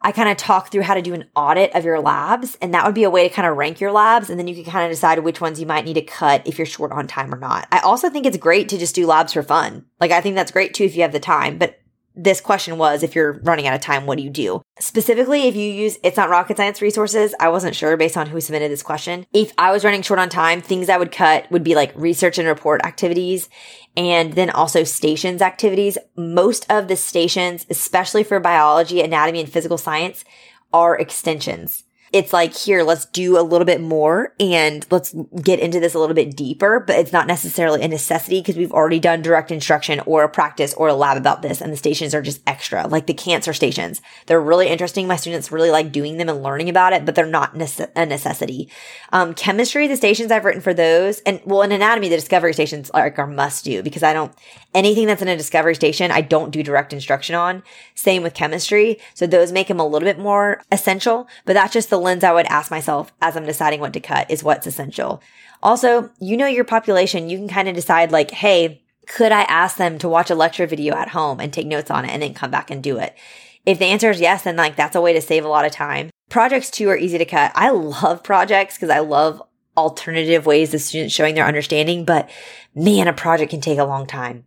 [0.00, 2.56] I kind of talk through how to do an audit of your labs.
[2.62, 4.30] And that would be a way to kind of rank your labs.
[4.30, 6.58] And then you can kind of decide which ones you might need to cut if
[6.58, 7.66] you're short on time or not.
[7.72, 9.84] I also think it's great to just do labs for fun.
[10.00, 11.77] Like I think that's great too if you have the time, but
[12.18, 14.60] this question was if you're running out of time, what do you do?
[14.80, 18.40] Specifically, if you use It's Not Rocket Science resources, I wasn't sure based on who
[18.40, 19.24] submitted this question.
[19.32, 22.36] If I was running short on time, things I would cut would be like research
[22.36, 23.48] and report activities
[23.96, 25.96] and then also stations activities.
[26.16, 30.24] Most of the stations, especially for biology, anatomy, and physical science,
[30.72, 35.80] are extensions it's like, here, let's do a little bit more and let's get into
[35.80, 39.22] this a little bit deeper, but it's not necessarily a necessity because we've already done
[39.22, 42.40] direct instruction or a practice or a lab about this and the stations are just
[42.46, 44.00] extra, like the cancer stations.
[44.26, 45.06] They're really interesting.
[45.06, 48.06] My students really like doing them and learning about it, but they're not nece- a
[48.06, 48.70] necessity.
[49.12, 52.90] Um, chemistry, the stations I've written for those and well, in anatomy, the discovery stations
[52.94, 54.32] like are must do because I don't,
[54.74, 57.62] anything that's in a discovery station, I don't do direct instruction on.
[57.94, 58.98] Same with chemistry.
[59.14, 62.32] So those make them a little bit more essential, but that's just the lens I
[62.32, 65.22] would ask myself as I'm deciding what to cut is what's essential.
[65.62, 67.28] Also, you know your population.
[67.28, 70.66] You can kind of decide like, hey, could I ask them to watch a lecture
[70.66, 73.16] video at home and take notes on it and then come back and do it?
[73.64, 75.72] If the answer is yes, then like that's a way to save a lot of
[75.72, 76.10] time.
[76.28, 77.52] Projects too are easy to cut.
[77.54, 79.42] I love projects because I love
[79.78, 82.28] alternative ways of students showing their understanding, but
[82.74, 84.44] man, a project can take a long time.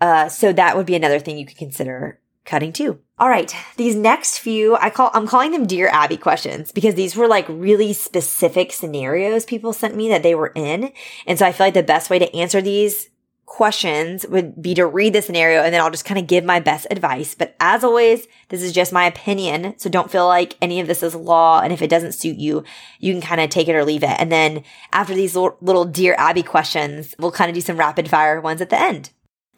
[0.00, 3.00] Uh, so that would be another thing you could consider cutting too.
[3.18, 3.54] All right.
[3.76, 7.46] These next few, I call, I'm calling them Dear Abby questions because these were like
[7.48, 10.92] really specific scenarios people sent me that they were in.
[11.26, 13.08] And so I feel like the best way to answer these
[13.46, 16.60] questions would be to read the scenario and then I'll just kind of give my
[16.60, 17.34] best advice.
[17.34, 19.74] But as always, this is just my opinion.
[19.78, 21.60] So don't feel like any of this is law.
[21.60, 22.64] And if it doesn't suit you,
[22.98, 24.16] you can kind of take it or leave it.
[24.18, 28.40] And then after these little Dear Abby questions, we'll kind of do some rapid fire
[28.40, 29.10] ones at the end.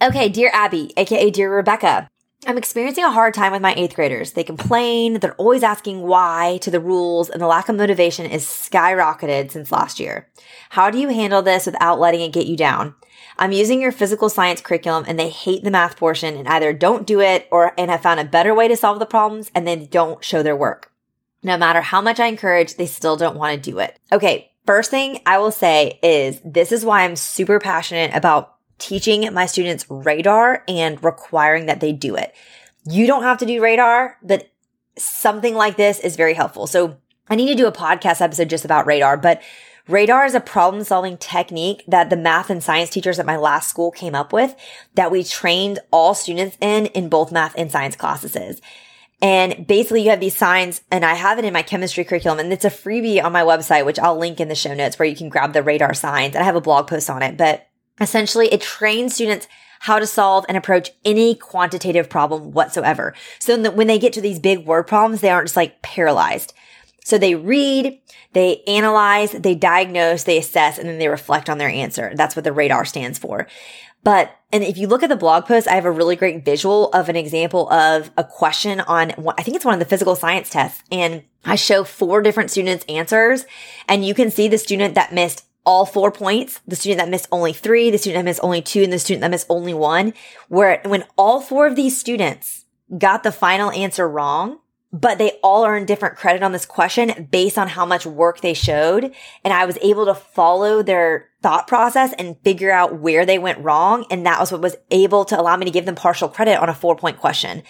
[0.03, 2.09] Okay, Dear Abby, aka Dear Rebecca.
[2.47, 4.33] I'm experiencing a hard time with my eighth graders.
[4.33, 8.45] They complain, they're always asking why to the rules, and the lack of motivation is
[8.45, 10.29] skyrocketed since last year.
[10.71, 12.95] How do you handle this without letting it get you down?
[13.39, 17.07] I'm using your physical science curriculum and they hate the math portion and either don't
[17.07, 19.87] do it or and have found a better way to solve the problems and then
[19.87, 20.93] don't show their work.
[21.43, 23.99] No matter how much I encourage, they still don't want to do it.
[24.11, 24.51] Okay.
[24.65, 29.47] First thing I will say is this is why I'm super passionate about teaching my
[29.47, 32.35] students radar and requiring that they do it.
[32.85, 34.51] You don't have to do radar, but
[34.99, 36.67] something like this is very helpful.
[36.67, 36.97] So
[37.29, 39.43] I need to do a podcast episode just about radar, but
[39.89, 43.69] radar is a problem solving technique that the math and science teachers at my last
[43.69, 44.55] school came up with
[44.95, 48.61] that we trained all students in, in both math and science classes.
[49.23, 52.53] And basically you have these signs and I have it in my chemistry curriculum and
[52.53, 55.17] it's a freebie on my website, which I'll link in the show notes where you
[55.17, 57.67] can grab the radar signs and I have a blog post on it, but
[58.01, 59.49] Essentially, it trains students
[59.81, 63.15] how to solve and approach any quantitative problem whatsoever.
[63.39, 66.53] So when they get to these big word problems, they aren't just like paralyzed.
[67.07, 68.01] So they read,
[68.33, 72.11] they analyze, they diagnose, they assess, and then they reflect on their answer.
[72.17, 73.47] That's what the radar stands for.
[74.03, 76.89] But, and if you look at the blog post, I have a really great visual
[76.89, 80.51] of an example of a question on, I think it's one of the physical science
[80.51, 80.83] tests.
[80.91, 83.47] And I show four different students answers
[83.87, 87.29] and you can see the student that missed all four points, the student that missed
[87.31, 90.13] only three, the student that missed only two, and the student that missed only one,
[90.49, 92.65] where when all four of these students
[92.99, 94.59] got the final answer wrong,
[95.01, 98.55] but they all earned different credit on this question based on how much work they
[98.55, 99.15] showed.
[99.45, 103.63] And I was able to follow their thought process and figure out where they went
[103.63, 104.07] wrong.
[104.11, 106.71] And that was what was able to allow me to give them partial credit on
[106.71, 107.63] a four point question.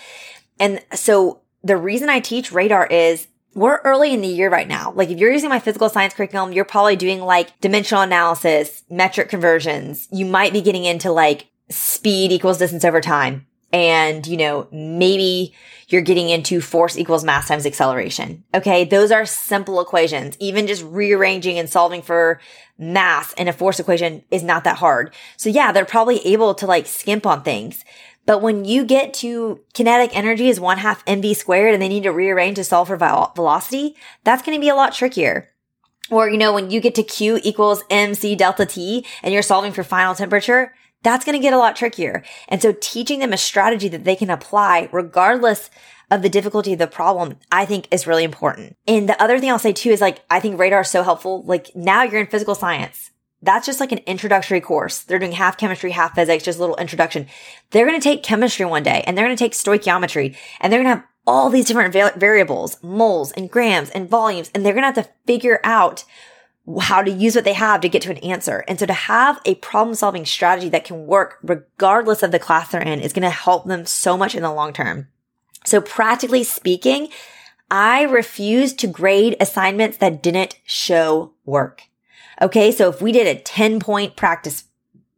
[0.60, 4.92] And so the reason I teach radar is we're early in the year right now.
[4.92, 9.30] Like if you're using my physical science curriculum, you're probably doing like dimensional analysis, metric
[9.30, 10.06] conversions.
[10.12, 13.46] You might be getting into like speed equals distance over time.
[13.76, 15.54] And, you know, maybe
[15.88, 18.42] you're getting into force equals mass times acceleration.
[18.54, 18.86] Okay.
[18.86, 20.34] Those are simple equations.
[20.40, 22.40] Even just rearranging and solving for
[22.78, 25.14] mass in a force equation is not that hard.
[25.36, 27.84] So yeah, they're probably able to like skimp on things.
[28.24, 32.04] But when you get to kinetic energy is one half mv squared and they need
[32.04, 35.50] to rearrange to solve for velocity, that's going to be a lot trickier.
[36.08, 39.72] Or, you know, when you get to Q equals mc delta T and you're solving
[39.72, 40.72] for final temperature,
[41.06, 42.24] that's going to get a lot trickier.
[42.48, 45.70] And so teaching them a strategy that they can apply regardless
[46.10, 48.76] of the difficulty of the problem, I think is really important.
[48.86, 51.42] And the other thing I'll say too is like, I think radar is so helpful.
[51.44, 53.10] Like now you're in physical science
[53.42, 55.02] that's just like an introductory course.
[55.02, 57.26] They're doing half chemistry, half physics, just a little introduction.
[57.70, 60.82] They're going to take chemistry one day and they're going to take stoichiometry and they're
[60.82, 64.72] going to have all these different va- variables, moles and grams and volumes, and they're
[64.72, 66.04] going to have to figure out
[66.80, 68.64] how to use what they have to get to an answer.
[68.66, 72.70] And so to have a problem solving strategy that can work regardless of the class
[72.70, 75.08] they're in is going to help them so much in the long term.
[75.64, 77.08] So practically speaking,
[77.70, 81.82] I refuse to grade assignments that didn't show work.
[82.40, 82.72] Okay.
[82.72, 84.64] So if we did a 10 point practice,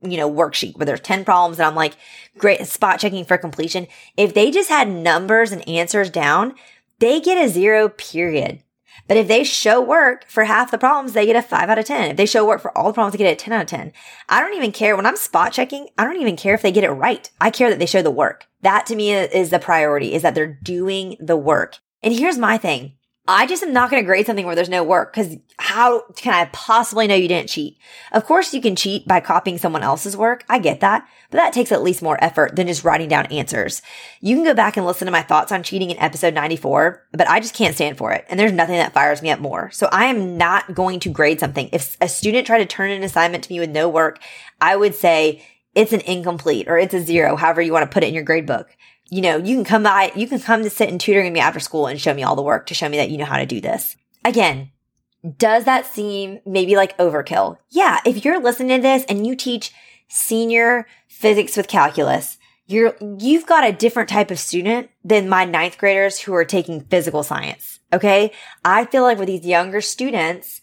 [0.03, 1.95] you know, worksheet where there's 10 problems and I'm like,
[2.37, 3.87] great spot checking for completion.
[4.17, 6.55] If they just had numbers and answers down,
[6.99, 8.63] they get a zero period.
[9.09, 11.87] But if they show work for half the problems, they get a five out of
[11.87, 12.12] 10.
[12.12, 13.92] If they show work for all the problems, they get a 10 out of 10.
[14.29, 15.88] I don't even care when I'm spot checking.
[15.97, 17.29] I don't even care if they get it right.
[17.40, 18.47] I care that they show the work.
[18.61, 21.79] That to me is the priority is that they're doing the work.
[22.03, 22.92] And here's my thing.
[23.31, 26.33] I just am not going to grade something where there's no work because how can
[26.33, 27.77] I possibly know you didn't cheat?
[28.11, 30.47] Of course, you can cheat by copying someone else's work.
[30.49, 33.83] I get that, but that takes at least more effort than just writing down answers.
[34.23, 37.29] You can go back and listen to my thoughts on cheating in episode 94, but
[37.29, 38.25] I just can't stand for it.
[38.31, 39.71] And there's nothing that fires me up more.
[39.73, 41.69] So I am not going to grade something.
[41.71, 44.21] If a student tried to turn an assignment to me with no work,
[44.59, 48.05] I would say it's an incomplete or it's a zero, however you want to put
[48.05, 48.75] it in your grade book
[49.11, 51.61] you know, you can come by, you can come to sit and tutoring me after
[51.61, 53.47] school and show me all the work to show me that you know how to
[53.47, 53.97] do this.
[54.25, 54.71] Again,
[55.37, 57.59] does that seem maybe like overkill?
[57.71, 58.01] Yeah.
[58.05, 59.73] If you're listening to this and you teach
[60.09, 65.79] senior physics with calculus, you're, you've got a different type of student than my ninth
[65.79, 67.81] graders who are taking physical science.
[67.92, 68.33] Okay.
[68.64, 70.61] I feel like with these younger students,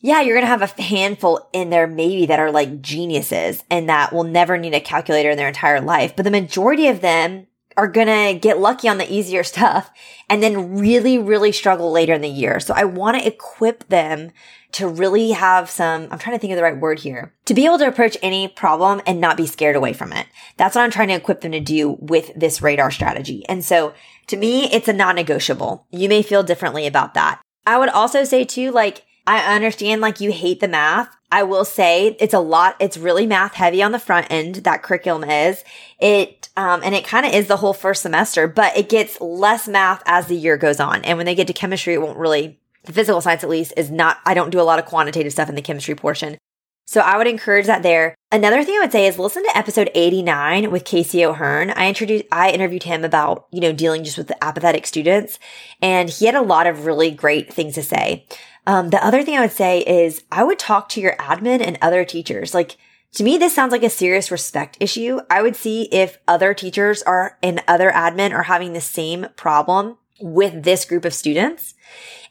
[0.00, 3.88] yeah, you're going to have a handful in there maybe that are like geniuses and
[3.88, 6.14] that will never need a calculator in their entire life.
[6.14, 7.46] But the majority of them
[7.78, 9.90] are gonna get lucky on the easier stuff
[10.28, 12.60] and then really, really struggle later in the year.
[12.60, 14.32] So I want to equip them
[14.72, 17.64] to really have some, I'm trying to think of the right word here, to be
[17.64, 20.26] able to approach any problem and not be scared away from it.
[20.58, 23.46] That's what I'm trying to equip them to do with this radar strategy.
[23.48, 23.94] And so
[24.26, 25.86] to me, it's a non-negotiable.
[25.90, 27.40] You may feel differently about that.
[27.64, 31.14] I would also say too, like, I understand like you hate the math.
[31.30, 32.76] I will say it's a lot.
[32.80, 34.54] It's really math heavy on the front end.
[34.54, 35.62] That curriculum is
[36.00, 39.68] it, um, and it kind of is the whole first semester, but it gets less
[39.68, 41.04] math as the year goes on.
[41.04, 43.90] And when they get to chemistry, it won't really, the physical science at least is
[43.90, 46.38] not, I don't do a lot of quantitative stuff in the chemistry portion.
[46.86, 48.14] So I would encourage that there.
[48.32, 51.70] Another thing I would say is listen to episode 89 with Casey O'Hearn.
[51.72, 55.38] I introduced, I interviewed him about, you know, dealing just with the apathetic students
[55.82, 58.24] and he had a lot of really great things to say.
[58.68, 61.78] Um, the other thing I would say is I would talk to your admin and
[61.80, 62.52] other teachers.
[62.52, 62.76] Like
[63.14, 65.20] to me, this sounds like a serious respect issue.
[65.30, 69.96] I would see if other teachers are and other admin are having the same problem
[70.20, 71.72] with this group of students.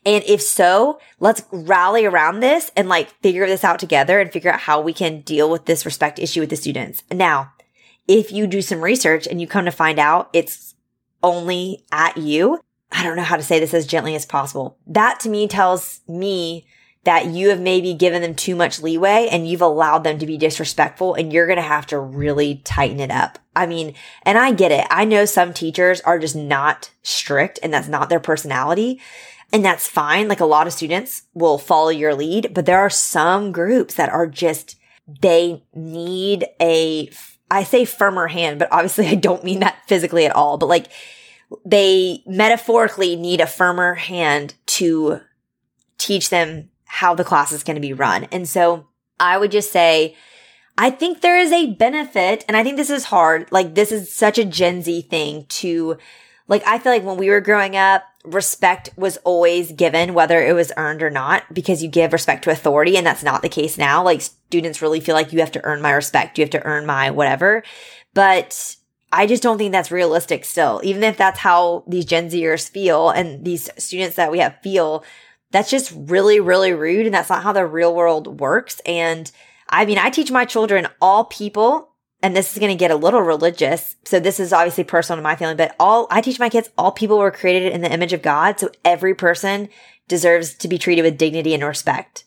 [0.05, 4.53] And if so, let's rally around this and like figure this out together and figure
[4.53, 7.01] out how we can deal with this respect issue with the students.
[7.11, 7.53] Now,
[8.07, 10.75] if you do some research and you come to find out it's
[11.23, 12.59] only at you,
[12.91, 14.77] I don't know how to say this as gently as possible.
[14.87, 16.65] That to me tells me
[17.07, 20.37] that you have maybe given them too much leeway and you've allowed them to be
[20.37, 23.39] disrespectful and you're going to have to really tighten it up.
[23.55, 24.85] I mean, and I get it.
[24.91, 28.99] I know some teachers are just not strict and that's not their personality.
[29.53, 30.27] And that's fine.
[30.27, 34.09] Like a lot of students will follow your lead, but there are some groups that
[34.09, 34.75] are just,
[35.21, 37.09] they need a,
[37.49, 40.87] I say firmer hand, but obviously I don't mean that physically at all, but like
[41.65, 45.21] they metaphorically need a firmer hand to
[45.97, 48.25] teach them how the class is going to be run.
[48.25, 48.87] And so
[49.19, 50.15] I would just say,
[50.77, 53.51] I think there is a benefit, and I think this is hard.
[53.51, 55.97] Like, this is such a Gen Z thing to,
[56.47, 60.53] like, I feel like when we were growing up, respect was always given, whether it
[60.53, 63.77] was earned or not, because you give respect to authority, and that's not the case
[63.77, 64.03] now.
[64.03, 66.85] Like, students really feel like you have to earn my respect, you have to earn
[66.85, 67.63] my whatever.
[68.13, 68.75] But
[69.11, 70.81] I just don't think that's realistic still.
[70.83, 75.03] Even if that's how these Gen Zers feel and these students that we have feel,
[75.51, 77.05] that's just really, really rude.
[77.05, 78.81] And that's not how the real world works.
[78.85, 79.31] And
[79.69, 81.89] I mean, I teach my children all people,
[82.21, 83.95] and this is going to get a little religious.
[84.05, 86.91] So this is obviously personal to my family, but all I teach my kids, all
[86.91, 88.59] people were created in the image of God.
[88.59, 89.69] So every person
[90.07, 92.25] deserves to be treated with dignity and respect.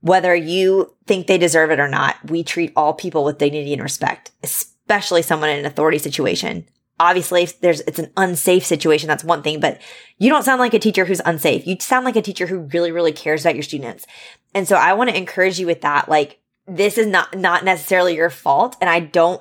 [0.00, 3.82] Whether you think they deserve it or not, we treat all people with dignity and
[3.82, 4.30] respect,
[4.90, 6.66] especially someone in an authority situation.
[6.98, 9.06] Obviously, if there's, it's an unsafe situation.
[9.06, 9.80] That's one thing, but
[10.18, 11.64] you don't sound like a teacher who's unsafe.
[11.64, 14.04] You sound like a teacher who really, really cares about your students.
[14.52, 16.08] And so I want to encourage you with that.
[16.08, 18.76] Like, this is not, not necessarily your fault.
[18.80, 19.40] And I don't,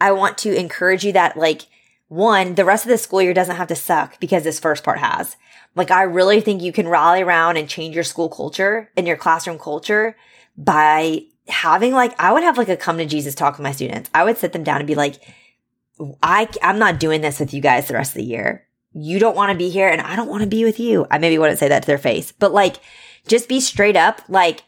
[0.00, 1.62] I want to encourage you that like,
[2.08, 4.98] one, the rest of the school year doesn't have to suck because this first part
[4.98, 5.36] has.
[5.76, 9.16] Like, I really think you can rally around and change your school culture and your
[9.16, 10.16] classroom culture
[10.56, 14.10] by having like, I would have like a come to Jesus talk with my students.
[14.14, 15.16] I would sit them down and be like,
[16.22, 18.66] I, I'm not doing this with you guys the rest of the year.
[18.92, 21.06] You don't want to be here and I don't want to be with you.
[21.10, 22.76] I maybe wouldn't say that to their face, but like,
[23.26, 24.22] just be straight up.
[24.28, 24.62] Like,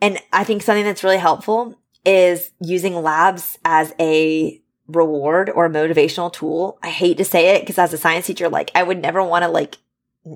[0.00, 5.70] and I think something that's really helpful is using labs as a reward or a
[5.70, 6.78] motivational tool.
[6.82, 9.42] I hate to say it because as a science teacher, like I would never want
[9.42, 9.76] to like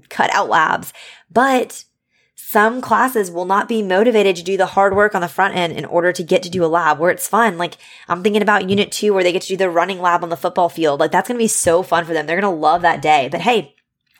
[0.08, 0.92] cut out labs,
[1.30, 1.84] but
[2.52, 5.72] some classes will not be motivated to do the hard work on the front end
[5.72, 7.56] in order to get to do a lab where it's fun.
[7.56, 10.28] Like I'm thinking about unit two where they get to do the running lab on
[10.28, 11.00] the football field.
[11.00, 12.26] Like that's going to be so fun for them.
[12.26, 13.30] They're going to love that day.
[13.32, 13.74] But hey,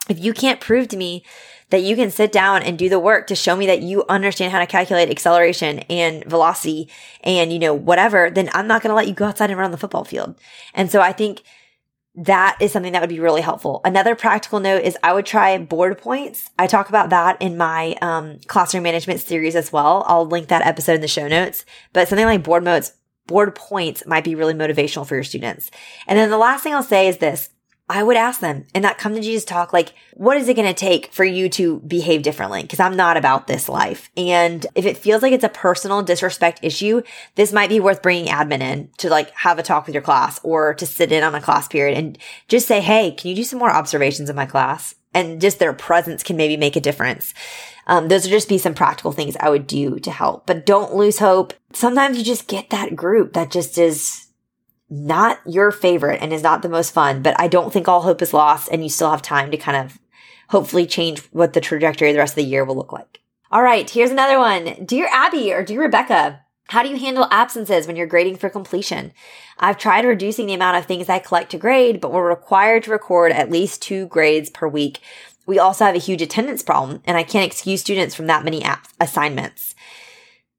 [0.09, 1.23] if you can't prove to me
[1.69, 4.51] that you can sit down and do the work to show me that you understand
[4.51, 6.89] how to calculate acceleration and velocity
[7.21, 9.65] and, you know, whatever, then I'm not going to let you go outside and run
[9.65, 10.39] on the football field.
[10.73, 11.43] And so I think
[12.15, 13.81] that is something that would be really helpful.
[13.83, 16.49] Another practical note is I would try board points.
[16.59, 20.03] I talk about that in my um, classroom management series as well.
[20.07, 21.65] I'll link that episode in the show notes.
[21.91, 22.93] But something like board modes,
[23.25, 25.71] board points might be really motivational for your students.
[26.05, 27.49] And then the last thing I'll say is this.
[27.89, 30.67] I would ask them in that come to Jesus talk, like, what is it going
[30.67, 32.65] to take for you to behave differently?
[32.65, 34.09] Cause I'm not about this life.
[34.15, 37.01] And if it feels like it's a personal disrespect issue,
[37.35, 40.39] this might be worth bringing admin in to like have a talk with your class
[40.43, 42.17] or to sit in on a class period and
[42.47, 44.95] just say, Hey, can you do some more observations in my class?
[45.13, 47.33] And just their presence can maybe make a difference.
[47.85, 50.95] Um, those would just be some practical things I would do to help, but don't
[50.95, 51.53] lose hope.
[51.73, 54.27] Sometimes you just get that group that just is
[54.89, 58.21] not your favorite and is not the most fun, but I don't think all hope
[58.21, 59.99] is lost and you still have time to kind of
[60.49, 63.21] hopefully change what the trajectory of the rest of the year will look like.
[63.51, 64.85] All right, here's another one.
[64.85, 69.13] Dear Abby or dear Rebecca, how do you handle absences when you're grading for completion?
[69.59, 72.91] I've tried reducing the amount of things I collect to grade, but we're required to
[72.91, 74.99] record at least two grades per week.
[75.45, 78.65] We also have a huge attendance problem, and I can't excuse students from that many
[78.99, 79.75] assignments.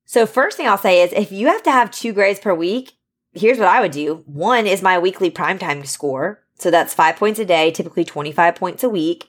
[0.05, 2.93] So first thing I'll say is if you have to have two grades per week,
[3.35, 4.23] here's what I would do.
[4.27, 6.41] One is my weekly primetime score.
[6.57, 9.29] So that's five points a day, typically 25 points a week.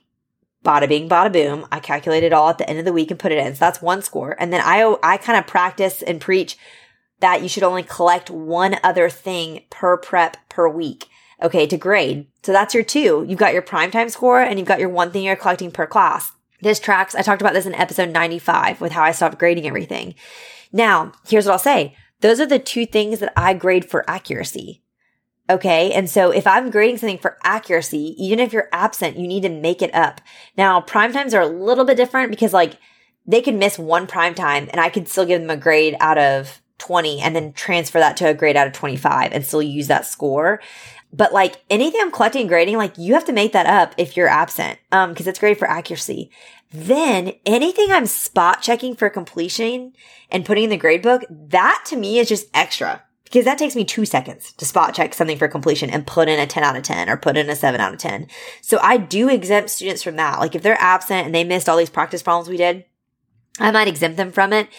[0.63, 1.67] Bada bing, bada boom.
[1.71, 3.55] I calculate it all at the end of the week and put it in.
[3.55, 4.35] So that's one score.
[4.39, 6.57] And then I, I kind of practice and preach
[7.19, 11.07] that you should only collect one other thing per prep per week.
[11.41, 11.67] Okay.
[11.67, 12.27] To grade.
[12.43, 13.25] So that's your two.
[13.27, 16.31] You've got your primetime score and you've got your one thing you're collecting per class.
[16.61, 17.15] This tracks.
[17.15, 20.15] I talked about this in episode 95 with how I stopped grading everything.
[20.71, 21.95] Now, here's what I'll say.
[22.25, 24.81] Those are the two things that I grade for accuracy.
[25.47, 25.91] Okay.
[25.91, 29.49] And so if I'm grading something for accuracy, even if you're absent, you need to
[29.49, 30.21] make it up.
[30.57, 32.79] Now, prime times are a little bit different because like
[33.27, 36.17] they could miss one prime time and I could still give them a grade out
[36.17, 39.85] of 20 and then transfer that to a grade out of 25 and still use
[39.85, 40.59] that score.
[41.13, 44.17] But like anything I'm collecting and grading, like you have to make that up if
[44.17, 44.79] you're absent.
[44.91, 46.31] Um, cause it's great for accuracy.
[46.71, 49.93] Then anything I'm spot checking for completion
[50.29, 53.75] and putting in the grade book, that to me is just extra because that takes
[53.75, 56.77] me two seconds to spot check something for completion and put in a 10 out
[56.77, 58.27] of 10 or put in a 7 out of 10.
[58.61, 60.39] So I do exempt students from that.
[60.39, 62.85] Like if they're absent and they missed all these practice problems we did,
[63.59, 64.69] I might exempt them from it.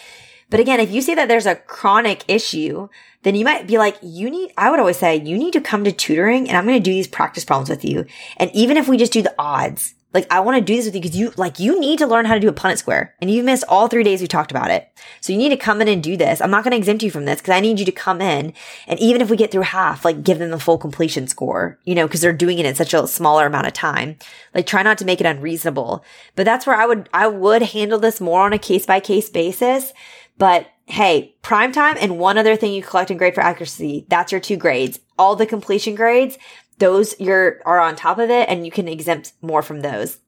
[0.49, 2.87] But again, if you see that there's a chronic issue,
[3.23, 5.83] then you might be like, you need, I would always say, you need to come
[5.83, 8.05] to tutoring and I'm going to do these practice problems with you.
[8.37, 10.95] And even if we just do the odds, like, I want to do this with
[10.95, 13.29] you because you, like, you need to learn how to do a Punnett square and
[13.29, 14.89] you've missed all three days we talked about it.
[15.19, 16.39] So you need to come in and do this.
[16.39, 18.53] I'm not going to exempt you from this because I need you to come in.
[18.87, 21.93] And even if we get through half, like, give them the full completion score, you
[21.93, 24.17] know, because they're doing it in such a smaller amount of time.
[24.55, 26.05] Like, try not to make it unreasonable.
[26.35, 29.29] But that's where I would, I would handle this more on a case by case
[29.29, 29.91] basis.
[30.37, 34.05] But hey, prime time and one other thing you collect and grade for accuracy.
[34.07, 34.99] That's your two grades.
[35.19, 36.37] All the completion grades,
[36.77, 40.19] those you're are on top of it and you can exempt more from those.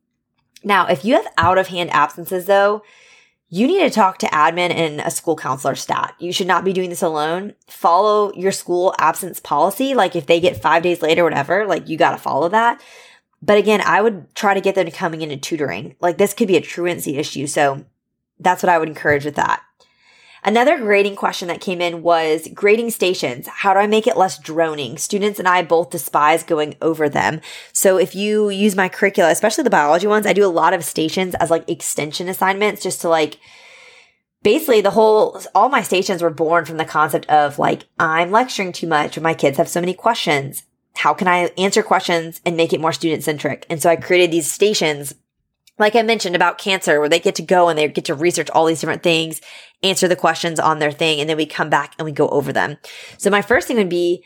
[0.64, 2.84] Now, if you have out of hand absences though,
[3.52, 6.14] you need to talk to admin and a school counselor stat.
[6.20, 7.54] You should not be doing this alone.
[7.68, 9.96] Follow your school absence policy.
[9.96, 12.82] Like if they get five days later, whatever, like you got to follow that.
[13.42, 15.96] But again, I would try to get them coming into tutoring.
[16.00, 17.48] Like this could be a truancy issue.
[17.48, 17.86] So
[18.40, 19.62] that's what I would encourage with that.
[20.44, 23.48] Another grading question that came in was grading stations.
[23.48, 24.98] How do I make it less droning?
[24.98, 27.42] Students and I both despise going over them.
[27.74, 30.86] So if you use my curricula, especially the biology ones, I do a lot of
[30.86, 33.40] stations as like extension assignments just to like
[34.44, 38.72] basically the whole all my stations were born from the concept of like I'm lecturing
[38.72, 40.64] too much or my kids have so many questions.
[40.96, 43.66] How can I answer questions and make it more student centric?
[43.70, 45.16] And so I created these stations
[45.80, 48.50] like I mentioned about cancer, where they get to go and they get to research
[48.52, 49.42] all these different things,
[49.82, 52.54] answer the questions on their thing, and then we come back and we go over
[52.54, 52.78] them.
[53.18, 54.24] So my first thing would be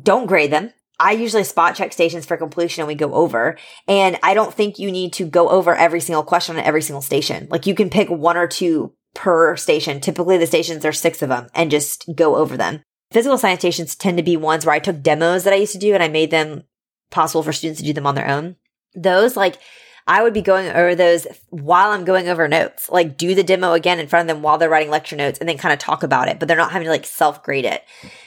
[0.00, 0.72] don't grade them.
[0.98, 3.58] I usually spot check stations for completion and we go over.
[3.88, 7.02] And I don't think you need to go over every single question on every single
[7.02, 7.48] station.
[7.50, 10.00] Like you can pick one or two per station.
[10.00, 12.82] Typically the stations are six of them and just go over them.
[13.12, 15.78] Physical science stations tend to be ones where I took demos that I used to
[15.78, 16.62] do and I made them
[17.10, 18.56] possible for students to do them on their own.
[18.94, 19.58] Those like
[20.06, 23.72] I would be going over those while I'm going over notes, like do the demo
[23.72, 26.02] again in front of them while they're writing lecture notes and then kind of talk
[26.02, 27.82] about it, but they're not having to like self grade it.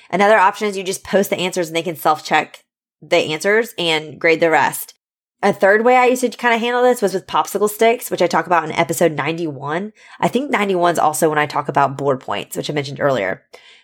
[0.09, 2.63] Another option is you just post the answers and they can self check
[3.01, 4.95] the answers and grade the rest.
[5.43, 8.23] A third way I used to kind of handle this was with popsicle sticks, which
[8.23, 9.93] I talk about in episode 91.
[10.19, 13.43] I think 91 is also when I talk about board points, which I mentioned earlier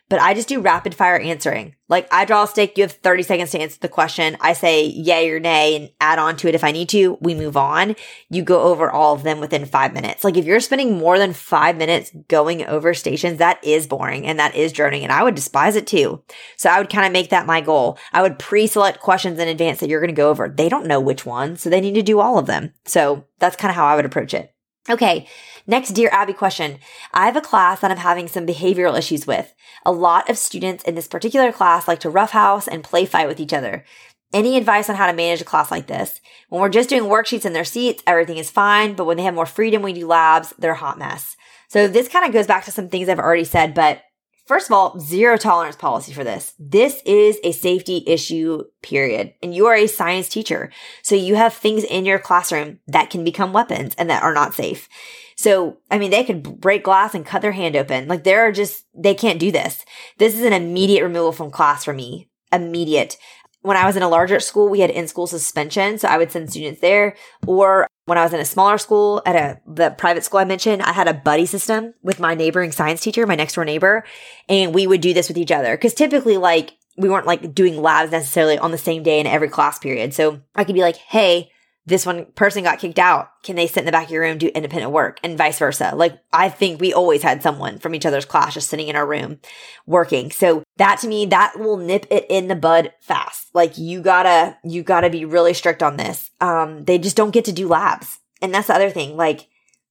[0.09, 1.75] but I just do rapid fire answering.
[1.89, 4.37] Like I draw a stick, you have 30 seconds to answer the question.
[4.39, 7.17] I say yay or nay and add on to it if I need to.
[7.21, 7.95] We move on.
[8.29, 10.23] You go over all of them within five minutes.
[10.23, 14.39] Like if you're spending more than five minutes going over stations, that is boring and
[14.39, 16.23] that is droning and I would despise it too.
[16.57, 17.97] So I would kind of make that my goal.
[18.11, 20.49] I would pre-select questions in advance that you're going to go over.
[20.49, 22.73] They don't know which one, so they need to do all of them.
[22.85, 24.52] So that's kind of how I would approach it.
[24.89, 25.27] Okay.
[25.65, 26.79] Next, Dear Abby question.
[27.13, 29.53] I have a class that I'm having some behavioral issues with.
[29.86, 33.39] A lot of students in this particular class like to roughhouse and play fight with
[33.39, 33.86] each other.
[34.34, 36.19] Any advice on how to manage a class like this?
[36.49, 39.36] When we're just doing worksheets in their seats, everything is fine, but when they have
[39.36, 41.38] more freedom, we do labs, they're a hot mess.
[41.69, 44.01] So this kind of goes back to some things I've already said, but
[44.45, 46.53] First of all, zero tolerance policy for this.
[46.59, 49.33] This is a safety issue, period.
[49.41, 50.71] And you are a science teacher.
[51.01, 54.53] So you have things in your classroom that can become weapons and that are not
[54.53, 54.89] safe.
[55.37, 58.07] So, I mean, they could break glass and cut their hand open.
[58.07, 59.85] Like there are just, they can't do this.
[60.17, 62.29] This is an immediate removal from class for me.
[62.51, 63.17] Immediate
[63.63, 65.97] when I was in a larger school, we had in-school suspension.
[65.97, 67.15] So I would send students there.
[67.47, 70.81] Or when I was in a smaller school at a, the private school I mentioned,
[70.81, 74.03] I had a buddy system with my neighboring science teacher, my next door neighbor.
[74.49, 75.75] And we would do this with each other.
[75.77, 79.49] Cause typically like we weren't like doing labs necessarily on the same day in every
[79.49, 80.13] class period.
[80.13, 81.51] So I could be like, Hey,
[81.86, 83.29] this one person got kicked out.
[83.43, 85.91] Can they sit in the back of your room, do independent work and vice versa?
[85.93, 89.05] Like I think we always had someone from each other's class just sitting in our
[89.05, 89.39] room
[89.86, 90.31] working.
[90.31, 93.49] So that to me, that will nip it in the bud fast.
[93.53, 96.31] Like you gotta, you gotta be really strict on this.
[96.39, 98.19] Um, they just don't get to do labs.
[98.41, 99.17] And that's the other thing.
[99.17, 99.49] Like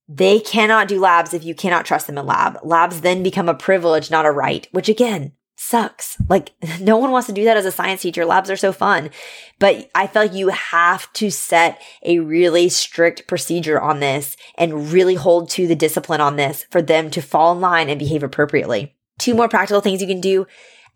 [0.09, 2.59] they cannot do labs if you cannot trust them in lab.
[2.63, 5.33] Labs then become a privilege, not a right, which again,
[5.63, 6.17] sucks.
[6.29, 8.25] Like no one wants to do that as a science teacher.
[8.25, 9.11] Labs are so fun.
[9.59, 15.15] But I like you have to set a really strict procedure on this and really
[15.15, 18.95] hold to the discipline on this for them to fall in line and behave appropriately.
[19.19, 20.47] Two more practical things you can do.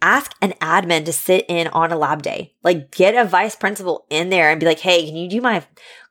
[0.02, 2.54] Ask an admin to sit in on a lab day.
[2.62, 5.64] Like get a vice principal in there and be like, Hey, can you do my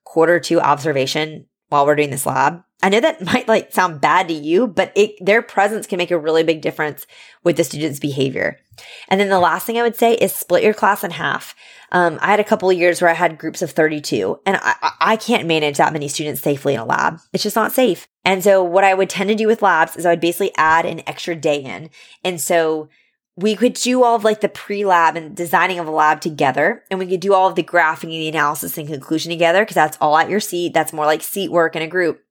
[0.04, 2.64] quarter two observation while we're doing this lab?
[2.84, 6.12] I know that might like sound bad to you, but it, their presence can make
[6.12, 7.06] a really big difference
[7.44, 8.60] with the student's behavior.
[9.08, 11.56] And then the last thing I would say is split your class in half.
[11.92, 14.92] Um, I had a couple of years where I had groups of 32 and I,
[15.00, 17.20] I can't manage that many students safely in a lab.
[17.32, 18.08] It's just not safe.
[18.26, 20.86] And so what I would tend to do with labs is I would basically add
[20.86, 21.90] an extra day in.
[22.24, 22.90] And so
[23.38, 27.00] we could do all of like the pre-lab and designing of a lab together and
[27.00, 29.98] we could do all of the graphing and the analysis and conclusion together because that's
[30.00, 30.74] all at your seat.
[30.74, 32.22] That's more like seat work in a group.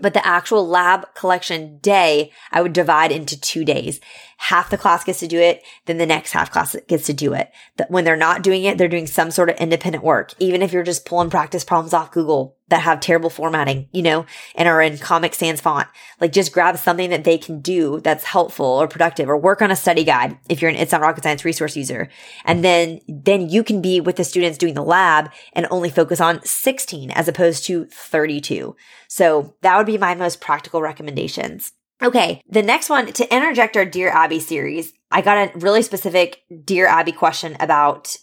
[0.00, 3.98] But the actual lab collection day, I would divide into two days.
[4.36, 7.32] Half the class gets to do it, then the next half class gets to do
[7.34, 7.50] it.
[7.88, 10.34] When they're not doing it, they're doing some sort of independent work.
[10.38, 14.26] Even if you're just pulling practice problems off Google that have terrible formatting, you know,
[14.54, 15.88] and are in Comic Sans font,
[16.20, 19.70] like just grab something that they can do that's helpful or productive or work on
[19.70, 22.08] a study guide if you're an It's Not Rocket Science resource user.
[22.44, 26.20] And then, then you can be with the students doing the lab and only focus
[26.20, 28.76] on 16 as opposed to 32.
[29.08, 31.72] So that would be my most practical recommendations.
[32.00, 36.42] Okay, the next one to interject our Dear Abby series, I got a really specific
[36.64, 38.16] Dear Abby question about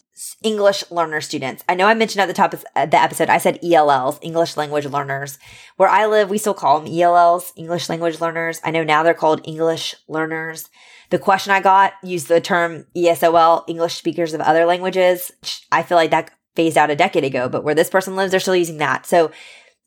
[0.43, 1.63] English learner students.
[1.68, 4.55] I know I mentioned at the top of uh, the episode, I said ELLs, English
[4.55, 5.38] language learners.
[5.76, 8.61] Where I live, we still call them ELLs, English language learners.
[8.63, 10.70] I know now they're called English learners.
[11.09, 15.32] The question I got used the term ESOL, English speakers of other languages.
[15.72, 18.39] I feel like that phased out a decade ago, but where this person lives, they're
[18.39, 19.05] still using that.
[19.05, 19.32] So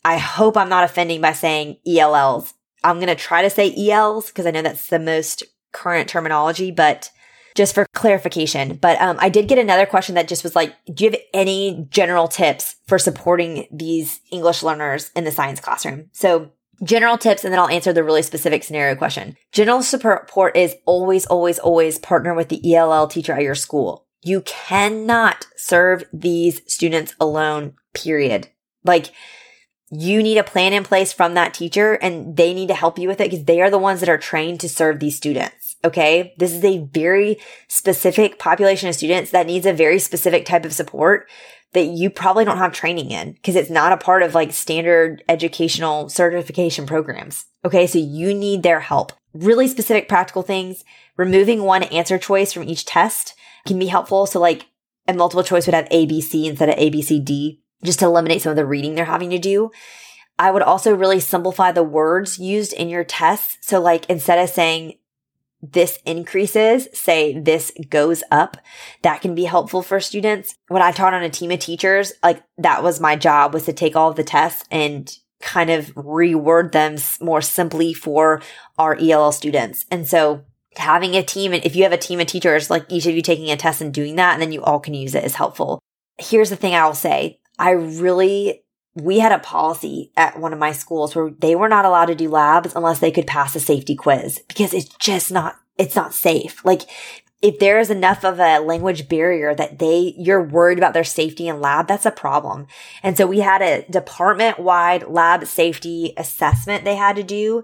[0.04, 2.52] I hope I'm not offending by saying ELLs.
[2.84, 6.70] I'm going to try to say ELs because I know that's the most current terminology,
[6.70, 7.10] but
[7.58, 8.76] just for clarification.
[8.76, 11.88] But um, I did get another question that just was like, do you have any
[11.90, 16.08] general tips for supporting these English learners in the science classroom?
[16.12, 16.52] So
[16.84, 19.36] general tips, and then I'll answer the really specific scenario question.
[19.50, 24.06] General support is always, always, always partner with the ELL teacher at your school.
[24.22, 28.50] You cannot serve these students alone, period.
[28.84, 29.10] Like,
[29.90, 33.08] you need a plan in place from that teacher and they need to help you
[33.08, 35.76] with it because they are the ones that are trained to serve these students.
[35.84, 36.34] Okay.
[36.36, 40.72] This is a very specific population of students that needs a very specific type of
[40.72, 41.28] support
[41.72, 45.22] that you probably don't have training in because it's not a part of like standard
[45.28, 47.46] educational certification programs.
[47.64, 47.86] Okay.
[47.86, 49.12] So you need their help.
[49.32, 50.84] Really specific practical things.
[51.16, 53.34] Removing one answer choice from each test
[53.66, 54.26] can be helpful.
[54.26, 54.66] So like
[55.06, 58.66] a multiple choice would have ABC instead of ABCD just to eliminate some of the
[58.66, 59.70] reading they're having to do.
[60.38, 63.58] I would also really simplify the words used in your tests.
[63.62, 64.94] So like instead of saying
[65.60, 68.56] this increases, say this goes up.
[69.02, 70.54] That can be helpful for students.
[70.68, 73.72] When I taught on a team of teachers, like that was my job was to
[73.72, 78.42] take all of the tests and kind of reword them more simply for
[78.76, 79.86] our ELL students.
[79.90, 80.44] And so
[80.76, 83.22] having a team, and if you have a team of teachers, like each of you
[83.22, 85.80] taking a test and doing that, and then you all can use it is helpful.
[86.18, 87.40] Here's the thing I'll say.
[87.58, 91.84] I really, we had a policy at one of my schools where they were not
[91.84, 95.56] allowed to do labs unless they could pass a safety quiz because it's just not,
[95.76, 96.64] it's not safe.
[96.64, 96.82] Like
[97.40, 101.46] if there is enough of a language barrier that they, you're worried about their safety
[101.46, 102.66] in lab, that's a problem.
[103.02, 107.62] And so we had a department wide lab safety assessment they had to do.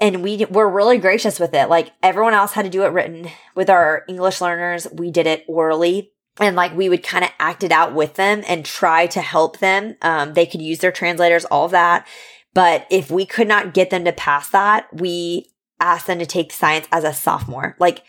[0.00, 1.68] And we were really gracious with it.
[1.68, 4.86] Like everyone else had to do it written with our English learners.
[4.92, 8.42] We did it orally and like we would kind of act it out with them
[8.46, 9.96] and try to help them.
[10.02, 12.06] Um, they could use their translators, all that.
[12.54, 16.52] But if we could not get them to pass that, we asked them to take
[16.52, 17.76] science as a sophomore.
[17.78, 18.02] Like,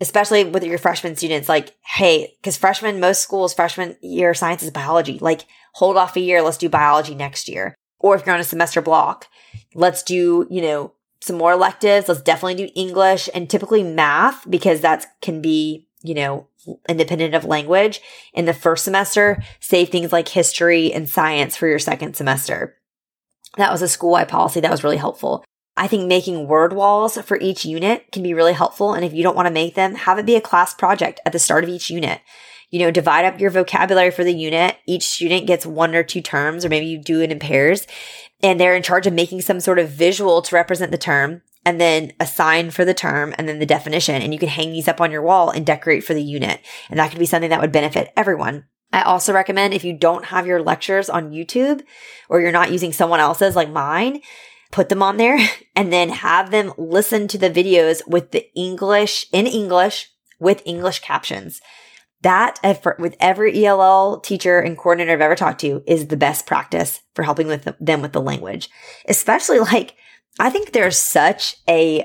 [0.00, 4.70] especially with your freshman students, like, hey, because freshman, most schools, freshman year science is
[4.70, 5.18] biology.
[5.18, 7.74] Like, hold off a year, let's do biology next year.
[7.98, 9.26] Or if you're on a semester block,
[9.74, 12.08] let's do, you know, some more electives.
[12.08, 16.48] Let's definitely do English and typically math because that can be, you know,
[16.88, 18.00] independent of language
[18.32, 22.76] in the first semester, save things like history and science for your second semester.
[23.56, 25.44] That was a school-wide policy that was really helpful.
[25.76, 28.94] I think making word walls for each unit can be really helpful.
[28.94, 31.32] And if you don't want to make them, have it be a class project at
[31.32, 32.20] the start of each unit.
[32.70, 34.76] You know, divide up your vocabulary for the unit.
[34.86, 37.86] Each student gets one or two terms, or maybe you do it in pairs,
[38.42, 41.80] and they're in charge of making some sort of visual to represent the term and
[41.80, 44.22] then a sign for the term and then the definition.
[44.22, 46.60] And you can hang these up on your wall and decorate for the unit.
[46.88, 48.66] And that could be something that would benefit everyone.
[48.92, 51.82] I also recommend if you don't have your lectures on YouTube
[52.28, 54.20] or you're not using someone else's like mine,
[54.70, 55.38] put them on there
[55.76, 60.08] and then have them listen to the videos with the English in English
[60.38, 61.60] with English captions.
[62.22, 62.60] That
[62.98, 67.24] with every ELL teacher and coordinator I've ever talked to is the best practice for
[67.24, 68.70] helping with them with the language,
[69.08, 69.96] especially like
[70.38, 72.04] I think there's such a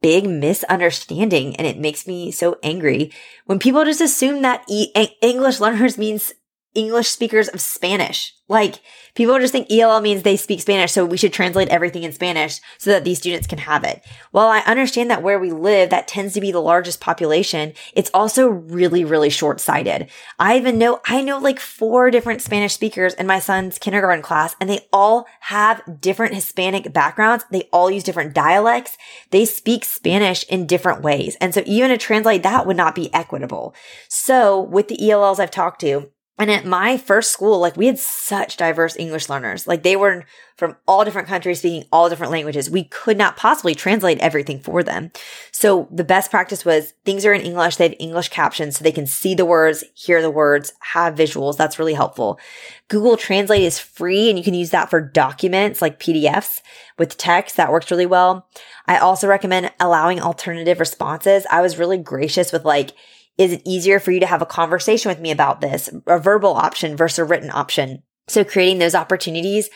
[0.00, 3.12] big misunderstanding and it makes me so angry
[3.46, 6.32] when people just assume that e- English learners means
[6.74, 8.34] English speakers of Spanish.
[8.48, 8.80] Like
[9.14, 12.60] people just think ELL means they speak Spanish, so we should translate everything in Spanish
[12.76, 14.04] so that these students can have it.
[14.30, 17.72] Well, I understand that where we live, that tends to be the largest population.
[17.94, 20.10] It's also really, really short sighted.
[20.38, 24.54] I even know, I know like four different Spanish speakers in my son's kindergarten class,
[24.60, 27.44] and they all have different Hispanic backgrounds.
[27.50, 28.98] They all use different dialects.
[29.30, 31.36] They speak Spanish in different ways.
[31.40, 33.74] And so even to translate that would not be equitable.
[34.08, 37.98] So with the ELLs I've talked to, and at my first school, like we had
[37.98, 39.66] such diverse English learners.
[39.66, 40.24] Like they were
[40.56, 42.70] from all different countries speaking all different languages.
[42.70, 45.12] We could not possibly translate everything for them.
[45.52, 47.76] So the best practice was things are in English.
[47.76, 51.58] They have English captions so they can see the words, hear the words, have visuals.
[51.58, 52.40] That's really helpful.
[52.88, 56.62] Google Translate is free and you can use that for documents like PDFs
[56.98, 57.56] with text.
[57.56, 58.48] That works really well.
[58.86, 61.46] I also recommend allowing alternative responses.
[61.50, 62.92] I was really gracious with like,
[63.38, 66.54] is it easier for you to have a conversation with me about this, a verbal
[66.54, 68.02] option versus a written option?
[68.28, 69.68] So creating those opportunities,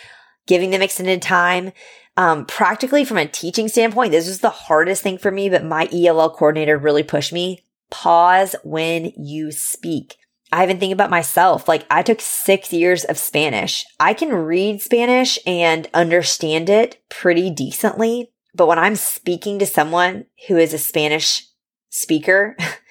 [0.46, 1.72] giving them extended time,
[2.18, 5.86] Um, practically from a teaching standpoint, this was the hardest thing for me, but my
[5.92, 7.62] ELL coordinator really pushed me.
[7.90, 10.16] Pause when you speak.
[10.50, 11.68] I even think about myself.
[11.68, 13.84] Like I took six years of Spanish.
[14.00, 18.30] I can read Spanish and understand it pretty decently.
[18.54, 21.46] But when I'm speaking to someone who is a Spanish
[21.90, 22.56] speaker,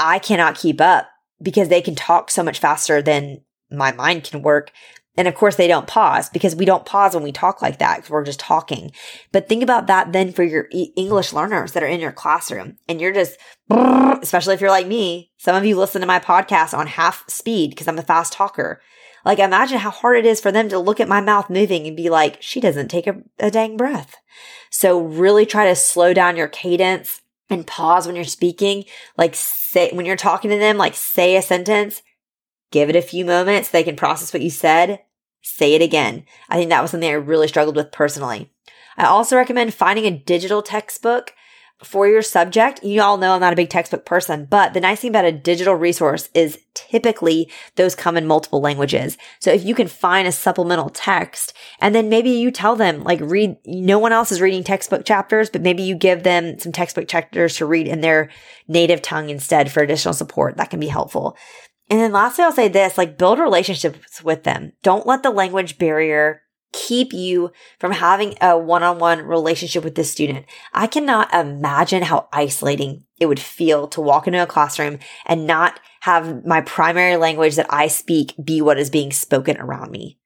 [0.00, 1.08] I cannot keep up
[1.42, 4.72] because they can talk so much faster than my mind can work.
[5.16, 7.96] And of course, they don't pause because we don't pause when we talk like that
[7.96, 8.92] because we're just talking.
[9.32, 13.00] But think about that then for your English learners that are in your classroom and
[13.00, 13.36] you're just,
[13.70, 17.70] especially if you're like me, some of you listen to my podcast on half speed
[17.70, 18.80] because I'm a fast talker.
[19.24, 21.96] Like imagine how hard it is for them to look at my mouth moving and
[21.96, 24.16] be like, she doesn't take a, a dang breath.
[24.70, 27.20] So really try to slow down your cadence
[27.50, 28.84] and pause when you're speaking.
[29.18, 29.34] Like
[29.70, 32.02] say, when you're talking to them, like say a sentence,
[32.72, 33.70] give it a few moments.
[33.70, 35.00] They can process what you said.
[35.42, 36.24] Say it again.
[36.48, 38.50] I think that was something I really struggled with personally.
[38.96, 41.32] I also recommend finding a digital textbook
[41.82, 45.00] for your subject, you all know I'm not a big textbook person, but the nice
[45.00, 49.16] thing about a digital resource is typically those come in multiple languages.
[49.38, 53.20] So if you can find a supplemental text and then maybe you tell them like
[53.20, 57.08] read, no one else is reading textbook chapters, but maybe you give them some textbook
[57.08, 58.30] chapters to read in their
[58.68, 60.56] native tongue instead for additional support.
[60.58, 61.36] That can be helpful.
[61.88, 64.72] And then lastly, I'll say this, like build relationships with them.
[64.82, 66.42] Don't let the language barrier
[66.72, 70.46] keep you from having a one-on-one relationship with this student.
[70.72, 75.80] I cannot imagine how isolating it would feel to walk into a classroom and not
[76.00, 80.18] have my primary language that I speak be what is being spoken around me.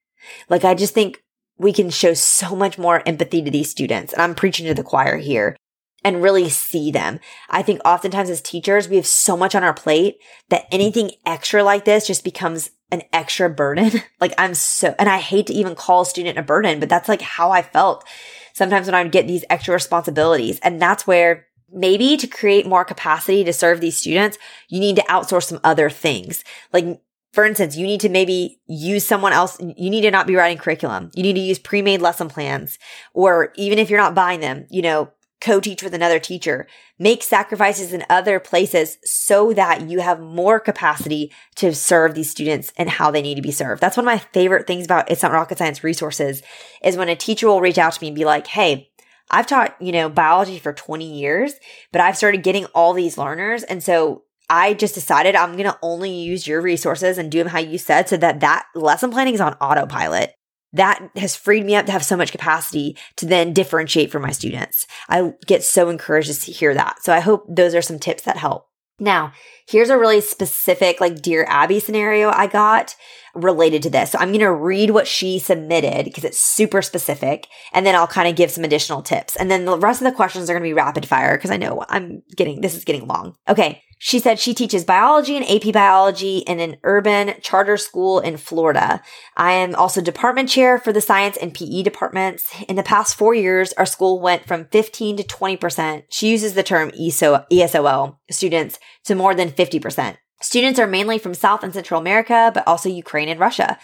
[0.49, 1.23] Like, I just think
[1.59, 4.13] we can show so much more empathy to these students.
[4.13, 5.57] And I'm preaching to the choir here
[6.05, 7.19] and really see them.
[7.49, 10.19] I think oftentimes as teachers, we have so much on our plate
[10.51, 14.03] that anything extra like this just becomes an extra burden.
[14.21, 17.09] like I'm so, and I hate to even call a student a burden, but that's
[17.09, 18.07] like how I felt
[18.55, 20.59] sometimes when I would get these extra responsibilities.
[20.63, 24.39] And that's where maybe to create more capacity to serve these students,
[24.69, 26.45] you need to outsource some other things.
[26.73, 27.01] Like
[27.33, 29.61] for instance, you need to maybe use someone else.
[29.61, 31.11] You need to not be writing curriculum.
[31.15, 32.79] You need to use pre-made lesson plans,
[33.13, 35.11] or even if you're not buying them, you know,
[35.45, 36.67] co-teach with another teacher,
[36.99, 42.73] make sacrifices in other places so that you have more capacity to serve these students
[42.77, 43.83] and how they need to be served.
[43.83, 46.43] That's one of my favorite things about It's Not Rocket Science resources
[46.83, 48.91] is when a teacher will reach out to me and be like, Hey,
[49.31, 51.55] I've taught, you know, biology for 20 years,
[51.93, 53.63] but I've started getting all these learners.
[53.65, 57.49] And so I just decided I'm going to only use your resources and do them
[57.49, 60.35] how you said so that that lesson planning is on autopilot
[60.75, 64.31] that has freed me up to have so much capacity to then differentiate for my
[64.31, 64.87] students.
[65.09, 67.03] I get so encouraged to hear that.
[67.03, 68.67] So I hope those are some tips that help.
[69.01, 69.33] Now,
[69.69, 72.95] here's a really specific, like Dear Abby scenario I got
[73.35, 74.13] related to this.
[74.13, 77.49] So I'm going to read what she submitted because it's super specific.
[77.73, 79.37] And then I'll kind of give some additional tips.
[79.37, 81.57] And then the rest of the questions are going to be rapid fire because I
[81.57, 83.35] know I'm getting, this is getting long.
[83.49, 83.83] Okay.
[83.99, 89.01] She said she teaches biology and AP biology in an urban charter school in Florida.
[89.37, 92.53] I am also department chair for the science and PE departments.
[92.69, 96.03] In the past four years, our school went from 15 to 20%.
[96.11, 100.17] She uses the term ESO, ESOL students to more than 50%.
[100.43, 103.79] Students are mainly from South and Central America, but also Ukraine and Russia.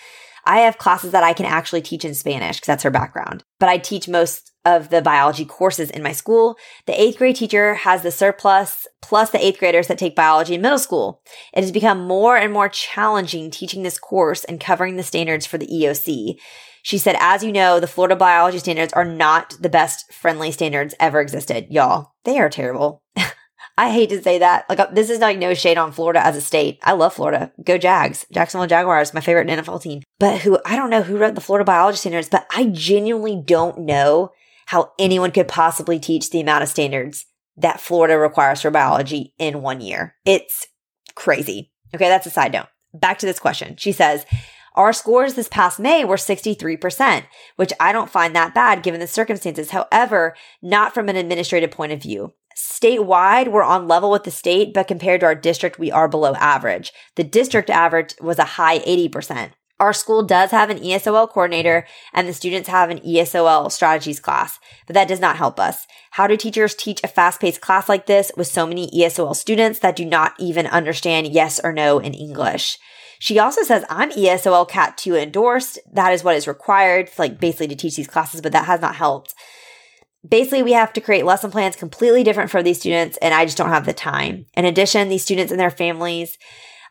[0.45, 3.69] I have classes that I can actually teach in Spanish because that's her background, but
[3.69, 6.57] I teach most of the biology courses in my school.
[6.87, 10.63] The eighth grade teacher has the surplus plus the eighth graders that take biology in
[10.63, 11.23] middle school.
[11.55, 15.57] It has become more and more challenging teaching this course and covering the standards for
[15.57, 16.37] the EOC.
[16.83, 20.95] She said, as you know, the Florida biology standards are not the best friendly standards
[20.99, 21.67] ever existed.
[21.71, 23.03] Y'all, they are terrible.
[23.81, 24.69] I hate to say that.
[24.69, 26.79] Like, uh, this is like no shade on Florida as a state.
[26.83, 27.51] I love Florida.
[27.65, 28.27] Go Jags.
[28.31, 30.03] Jacksonville Jaguars, my favorite NFL team.
[30.19, 33.79] But who, I don't know who wrote the Florida biology standards, but I genuinely don't
[33.79, 34.33] know
[34.67, 37.25] how anyone could possibly teach the amount of standards
[37.57, 40.15] that Florida requires for biology in one year.
[40.27, 40.67] It's
[41.15, 41.73] crazy.
[41.95, 42.67] Okay, that's a side note.
[42.93, 43.77] Back to this question.
[43.79, 44.27] She says,
[44.75, 47.25] our scores this past May were 63%,
[47.57, 49.71] which I don't find that bad given the circumstances.
[49.71, 52.35] However, not from an administrative point of view.
[52.61, 56.35] Statewide, we're on level with the state, but compared to our district, we are below
[56.35, 56.93] average.
[57.17, 59.53] The district average was a high 80%.
[59.79, 64.59] Our school does have an ESOL coordinator and the students have an ESOL strategies class,
[64.87, 65.87] but that does not help us.
[66.11, 69.79] How do teachers teach a fast paced class like this with so many ESOL students
[69.79, 72.79] that do not even understand yes or no in English?
[73.19, 75.79] She also says, I'm ESOL Cat 2 endorsed.
[75.91, 78.97] That is what is required, like basically to teach these classes, but that has not
[78.97, 79.35] helped
[80.29, 83.57] basically we have to create lesson plans completely different for these students and i just
[83.57, 86.39] don't have the time in addition these students and their families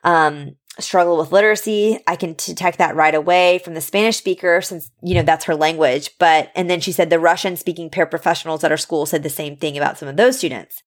[0.04, 2.00] um, struggle with literacy.
[2.08, 5.56] I can detect that right away from the Spanish speaker since, you know, that's her
[5.56, 6.12] language.
[6.20, 9.58] But, and then she said the Russian speaking paraprofessionals at our school said the same
[9.58, 10.82] thing about some of those students.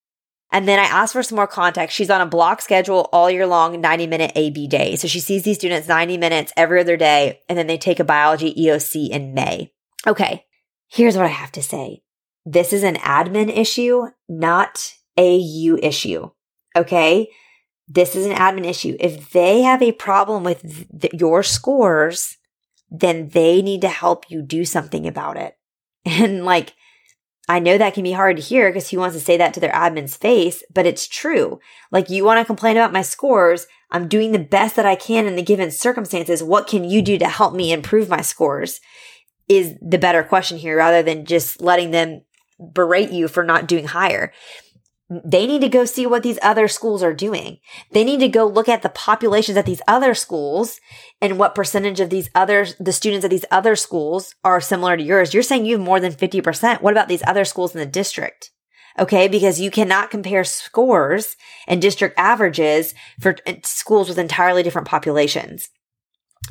[0.51, 1.97] And then I asked for some more context.
[1.97, 4.97] She's on a block schedule all year long, 90 minute AB day.
[4.97, 8.05] So she sees these students 90 minutes every other day, and then they take a
[8.05, 9.72] biology EOC in May.
[10.07, 10.45] Okay.
[10.88, 12.03] Here's what I have to say.
[12.45, 16.30] This is an admin issue, not a you issue.
[16.76, 17.28] Okay.
[17.88, 18.97] This is an admin issue.
[18.99, 22.36] If they have a problem with th- your scores,
[22.90, 25.57] then they need to help you do something about it.
[26.05, 26.74] And like,
[27.49, 29.61] I know that can be hard to hear because who wants to say that to
[29.61, 31.61] their admin's face, but it's true.
[31.90, 33.66] Like, you want to complain about my scores.
[33.90, 36.43] I'm doing the best that I can in the given circumstances.
[36.43, 38.80] What can you do to help me improve my scores?
[39.49, 42.22] Is the better question here rather than just letting them
[42.72, 44.32] berate you for not doing higher
[45.24, 47.58] they need to go see what these other schools are doing.
[47.90, 50.80] They need to go look at the populations at these other schools
[51.20, 55.02] and what percentage of these other, the students at these other schools are similar to
[55.02, 55.34] yours.
[55.34, 56.80] You're saying you have more than 50%.
[56.80, 58.50] What about these other schools in the district?
[58.98, 59.28] Okay.
[59.28, 61.36] Because you cannot compare scores
[61.66, 65.68] and district averages for uh, schools with entirely different populations.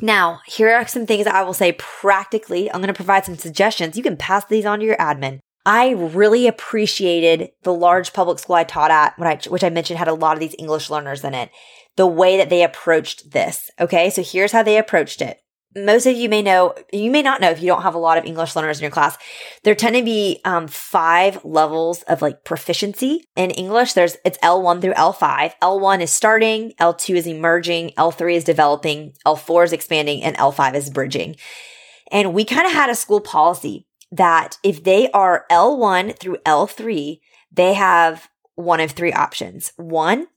[0.00, 2.70] Now, here are some things I will say practically.
[2.70, 3.96] I'm going to provide some suggestions.
[3.96, 5.40] You can pass these on to your admin.
[5.64, 10.14] I really appreciated the large public school I taught at, which I mentioned had a
[10.14, 11.50] lot of these English learners in it,
[11.96, 13.70] the way that they approached this.
[13.78, 14.10] Okay.
[14.10, 15.38] So here's how they approached it.
[15.74, 18.18] Most of you may know, you may not know if you don't have a lot
[18.18, 19.16] of English learners in your class.
[19.62, 23.94] There tend to be um, five levels of like proficiency in English.
[23.94, 25.52] There's, it's L1 through L5.
[25.62, 30.90] L1 is starting, L2 is emerging, L3 is developing, L4 is expanding, and L5 is
[30.90, 31.36] bridging.
[32.10, 37.18] And we kind of had a school policy that if they are L1 through L3,
[37.50, 39.72] they have one of three options.
[39.76, 40.28] One,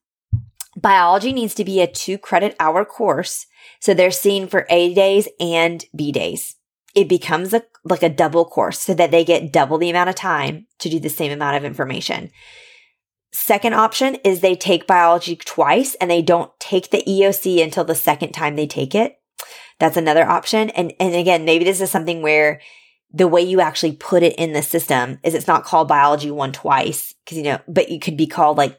[0.76, 3.46] biology needs to be a two credit hour course.
[3.80, 6.56] So they're seen for A days and B days.
[6.96, 10.16] It becomes a, like a double course so that they get double the amount of
[10.16, 12.32] time to do the same amount of information.
[13.34, 17.94] Second option is they take biology twice and they don't take the EOC until the
[17.94, 19.18] second time they take it.
[19.78, 20.70] That's another option.
[20.70, 22.62] And, and again, maybe this is something where
[23.16, 26.52] the way you actually put it in the system is it's not called biology one
[26.52, 28.78] twice because you know, but you could be called like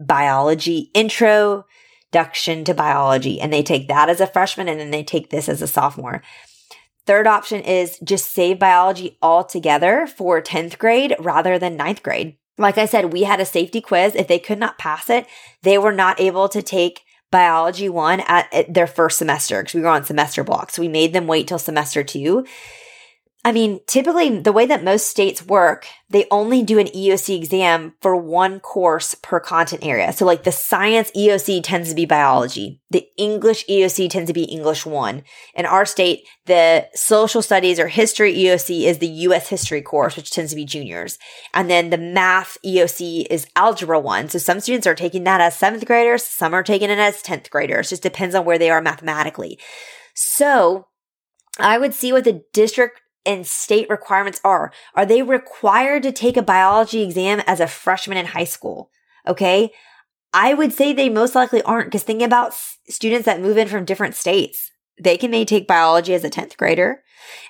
[0.00, 5.28] biology introduction to biology and they take that as a freshman and then they take
[5.28, 6.22] this as a sophomore.
[7.06, 12.38] Third option is just save biology altogether for 10th grade rather than ninth grade.
[12.56, 14.14] Like I said, we had a safety quiz.
[14.14, 15.26] If they could not pass it,
[15.62, 19.82] they were not able to take biology one at, at their first semester because we
[19.82, 20.74] were on semester blocks.
[20.74, 22.46] So we made them wait till semester two
[23.46, 27.94] I mean, typically the way that most states work, they only do an EOC exam
[28.00, 30.12] for one course per content area.
[30.12, 32.80] So like the science EOC tends to be biology.
[32.90, 35.22] The English EOC tends to be English one.
[35.54, 40.32] In our state, the social studies or history EOC is the US history course, which
[40.32, 41.16] tends to be juniors.
[41.54, 44.28] And then the math EOC is algebra one.
[44.28, 46.24] So some students are taking that as seventh graders.
[46.24, 47.90] Some are taking it as 10th graders.
[47.90, 49.56] Just depends on where they are mathematically.
[50.14, 50.88] So
[51.60, 54.72] I would see what the district and state requirements are.
[54.94, 58.90] Are they required to take a biology exam as a freshman in high school?
[59.26, 59.72] Okay.
[60.32, 62.54] I would say they most likely aren't because think about
[62.88, 66.56] students that move in from different states they can may take biology as a 10th
[66.56, 67.02] grader.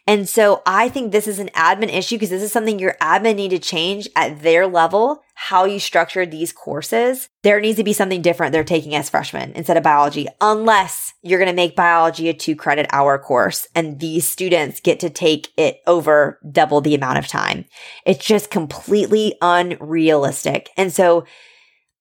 [0.07, 3.37] And so I think this is an admin issue because this is something your admin
[3.37, 7.29] need to change at their level, how you structure these courses.
[7.43, 11.39] There needs to be something different they're taking as freshmen instead of biology, unless you're
[11.39, 15.49] going to make biology a two credit hour course and these students get to take
[15.57, 17.67] it over double the amount of time.
[18.05, 20.71] It's just completely unrealistic.
[20.77, 21.27] And so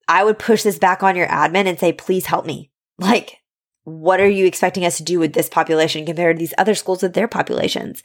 [0.08, 2.72] I would push this back on your admin and say, please help me.
[2.98, 3.40] Like,
[3.86, 7.02] what are you expecting us to do with this population compared to these other schools
[7.02, 8.02] with their populations?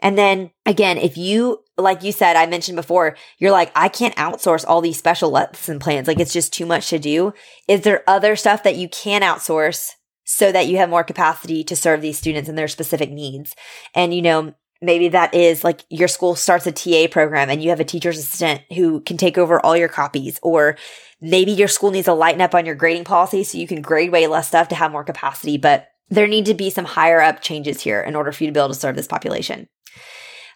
[0.00, 4.16] And then again, if you, like you said, I mentioned before, you're like, I can't
[4.16, 6.08] outsource all these special lesson plans.
[6.08, 7.32] Like it's just too much to do.
[7.68, 9.90] Is there other stuff that you can outsource
[10.24, 13.54] so that you have more capacity to serve these students and their specific needs?
[13.94, 17.70] And, you know, maybe that is like your school starts a TA program and you
[17.70, 20.76] have a teacher's assistant who can take over all your copies or
[21.20, 24.10] Maybe your school needs to lighten up on your grading policy so you can grade
[24.10, 27.42] way less stuff to have more capacity, but there need to be some higher up
[27.42, 29.68] changes here in order for you to be able to serve this population.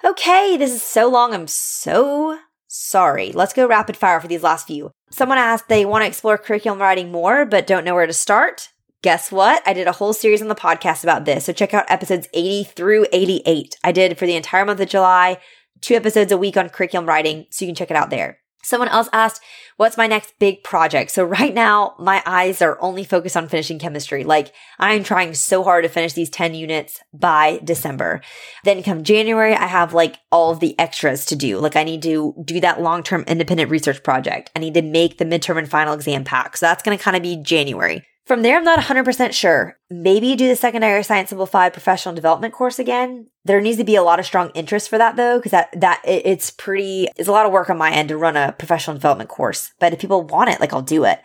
[0.02, 1.34] Okay, this is so long.
[1.34, 3.30] I'm so sorry.
[3.32, 4.90] Let's go rapid fire for these last few.
[5.10, 8.70] Someone asked they want to explore curriculum writing more, but don't know where to start.
[9.04, 9.62] Guess what?
[9.66, 11.44] I did a whole series on the podcast about this.
[11.44, 13.76] So check out episodes 80 through 88.
[13.84, 15.36] I did for the entire month of July,
[15.82, 17.44] two episodes a week on curriculum writing.
[17.50, 18.38] So you can check it out there.
[18.62, 19.42] Someone else asked,
[19.76, 21.10] what's my next big project?
[21.10, 24.24] So right now, my eyes are only focused on finishing chemistry.
[24.24, 28.22] Like I'm trying so hard to finish these 10 units by December.
[28.64, 31.58] Then come January, I have like all of the extras to do.
[31.58, 34.50] Like I need to do that long-term independent research project.
[34.56, 36.56] I need to make the midterm and final exam pack.
[36.56, 38.02] So that's going to kind of be January.
[38.26, 39.78] From there, I'm not 100% sure.
[39.90, 43.26] Maybe do the secondary science simplified professional development course again.
[43.44, 46.00] There needs to be a lot of strong interest for that though, because that, that,
[46.06, 48.96] it, it's pretty, it's a lot of work on my end to run a professional
[48.96, 49.72] development course.
[49.78, 51.20] But if people want it, like I'll do it.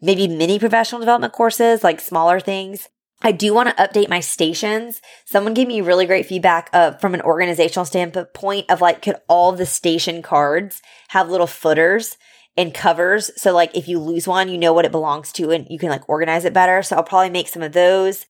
[0.00, 2.88] Maybe mini professional development courses, like smaller things.
[3.20, 5.02] I do want to update my stations.
[5.26, 9.52] Someone gave me really great feedback uh, from an organizational standpoint of like, could all
[9.52, 12.16] the station cards have little footers
[12.58, 13.30] and covers.
[13.40, 15.88] So like if you lose one, you know what it belongs to and you can
[15.88, 16.82] like organize it better.
[16.82, 18.26] So I'll probably make some of those.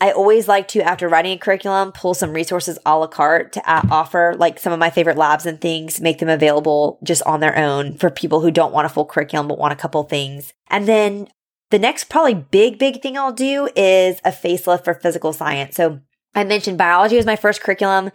[0.00, 3.62] I always like to, after writing a curriculum, pull some resources a la carte to
[3.90, 7.58] offer like some of my favorite labs and things, make them available just on their
[7.58, 10.54] own for people who don't want a full curriculum but want a couple things.
[10.68, 11.28] And then
[11.70, 15.74] the next probably big, big thing I'll do is a facelift for physical science.
[15.76, 16.00] So
[16.34, 18.10] I mentioned biology was my first curriculum.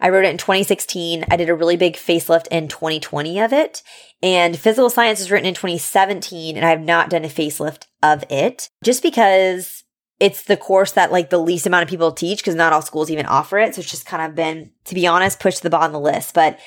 [0.00, 1.24] I wrote it in 2016.
[1.30, 3.82] I did a really big facelift in 2020 of it.
[4.22, 8.24] And physical science was written in 2017, and I have not done a facelift of
[8.28, 9.84] it just because
[10.20, 13.10] it's the course that like the least amount of people teach because not all schools
[13.10, 13.74] even offer it.
[13.74, 16.10] So it's just kind of been, to be honest, pushed to the bottom of the
[16.10, 16.34] list.
[16.34, 16.58] But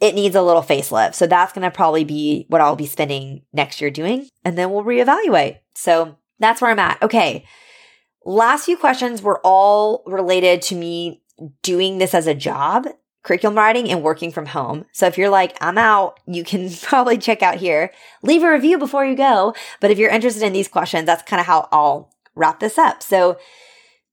[0.00, 1.14] it needs a little facelift.
[1.14, 4.28] So that's going to probably be what I'll be spending next year doing.
[4.44, 5.58] And then we'll reevaluate.
[5.74, 7.02] So that's where I'm at.
[7.02, 7.44] Okay.
[8.24, 11.22] Last few questions were all related to me
[11.62, 12.86] doing this as a job,
[13.22, 14.84] curriculum writing and working from home.
[14.92, 17.92] So if you're like, I'm out, you can probably check out here.
[18.22, 19.54] Leave a review before you go.
[19.80, 23.02] But if you're interested in these questions, that's kind of how I'll wrap this up.
[23.02, 23.38] So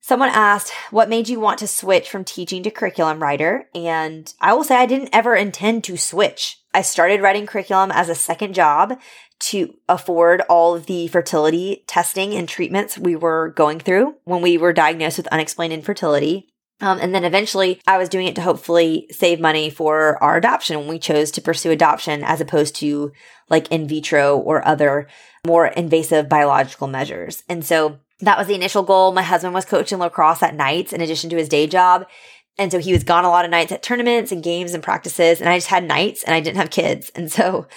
[0.01, 3.69] someone asked, what made you want to switch from teaching to curriculum writer?
[3.75, 6.59] And I will say I didn't ever intend to switch.
[6.73, 8.99] I started writing curriculum as a second job
[9.39, 14.57] to afford all of the fertility testing and treatments we were going through when we
[14.57, 16.47] were diagnosed with unexplained infertility.
[16.81, 20.79] Um, and then eventually I was doing it to hopefully save money for our adoption
[20.79, 23.11] when we chose to pursue adoption as opposed to
[23.49, 25.07] like in vitro or other
[25.45, 27.43] more invasive biological measures.
[27.49, 29.11] And so that was the initial goal.
[29.11, 32.05] My husband was coaching lacrosse at nights in addition to his day job.
[32.57, 35.39] And so he was gone a lot of nights at tournaments and games and practices.
[35.39, 37.09] And I just had nights and I didn't have kids.
[37.15, 37.67] And so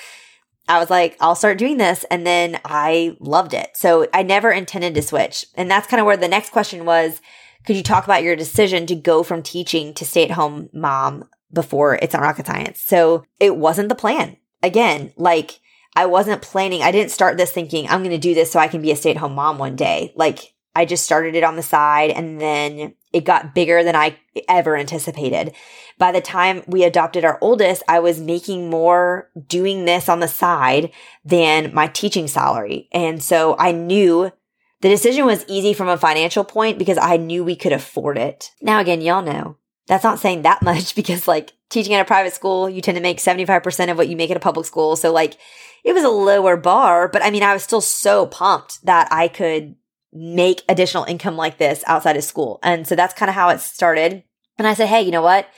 [0.69, 2.05] I was like, I'll start doing this.
[2.11, 3.71] And then I loved it.
[3.75, 5.47] So I never intended to switch.
[5.55, 7.21] And that's kind of where the next question was
[7.65, 11.29] could you talk about your decision to go from teaching to stay at home mom
[11.53, 12.81] before it's not rocket science?
[12.81, 14.37] So it wasn't the plan.
[14.63, 15.61] Again, like
[15.95, 16.83] I wasn't planning.
[16.83, 18.97] I didn't start this thinking I'm going to do this so I can be a
[18.97, 20.13] stay at home mom one day.
[20.17, 24.17] Like I just started it on the side and then it got bigger than I
[24.49, 25.55] ever anticipated.
[25.99, 30.29] By the time we adopted our oldest, I was making more doing this on the
[30.29, 30.91] side
[31.25, 32.89] than my teaching salary.
[32.93, 34.33] And so I knew
[34.81, 38.51] the decision was easy from a financial point because I knew we could afford it.
[38.61, 39.57] Now, again, y'all know
[39.87, 43.03] that's not saying that much because like teaching at a private school, you tend to
[43.03, 44.97] make 75% of what you make at a public school.
[44.97, 45.37] So like
[45.85, 49.29] it was a lower bar, but I mean, I was still so pumped that I
[49.29, 49.75] could
[50.13, 52.59] make additional income like this outside of school.
[52.63, 54.23] And so that's kind of how it started.
[54.59, 55.49] And I said, Hey, you know what?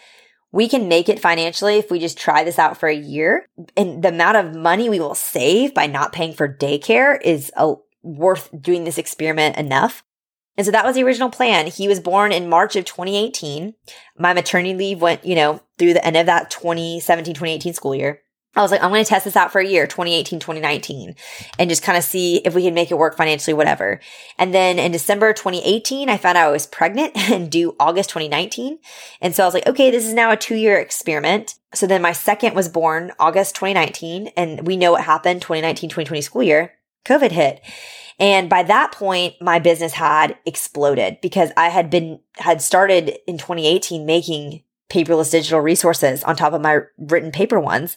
[0.52, 3.48] We can make it financially if we just try this out for a year.
[3.76, 7.74] And the amount of money we will save by not paying for daycare is a,
[8.02, 10.04] worth doing this experiment enough.
[10.56, 11.66] And so that was the original plan.
[11.66, 13.74] He was born in March of 2018.
[14.16, 18.20] My maternity leave went, you know, through the end of that 2017, 2018 school year.
[18.56, 21.16] I was like, I'm going to test this out for a year, 2018, 2019,
[21.58, 24.00] and just kind of see if we can make it work financially, whatever.
[24.38, 28.78] And then in December 2018, I found out I was pregnant and due August 2019.
[29.20, 31.56] And so I was like, okay, this is now a two year experiment.
[31.74, 36.20] So then my second was born August 2019, and we know what happened 2019, 2020
[36.22, 36.72] school year.
[37.04, 37.60] COVID hit.
[38.18, 43.38] And by that point, my business had exploded because I had been, had started in
[43.38, 47.96] 2018 making paperless digital resources on top of my written paper ones.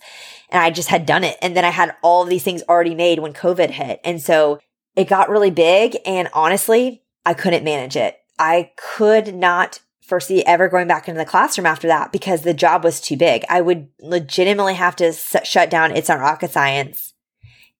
[0.49, 1.37] And I just had done it.
[1.41, 3.99] And then I had all of these things already made when COVID hit.
[4.03, 4.59] And so
[4.95, 5.97] it got really big.
[6.05, 8.17] And honestly, I couldn't manage it.
[8.39, 12.83] I could not foresee ever going back into the classroom after that because the job
[12.83, 13.43] was too big.
[13.49, 17.13] I would legitimately have to s- shut down It's Not Rocket Science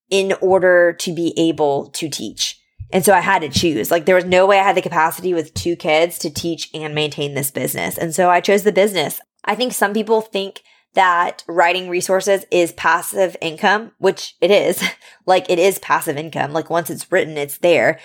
[0.09, 2.61] in order to be able to teach.
[2.91, 3.91] And so I had to choose.
[3.91, 6.95] Like there was no way I had the capacity with two kids to teach and
[6.95, 7.97] maintain this business.
[7.97, 9.19] And so I chose the business.
[9.43, 10.63] I think some people think
[10.93, 14.83] that writing resources is passive income, which it is.
[15.25, 16.53] like it is passive income.
[16.53, 17.99] Like once it's written, it's there,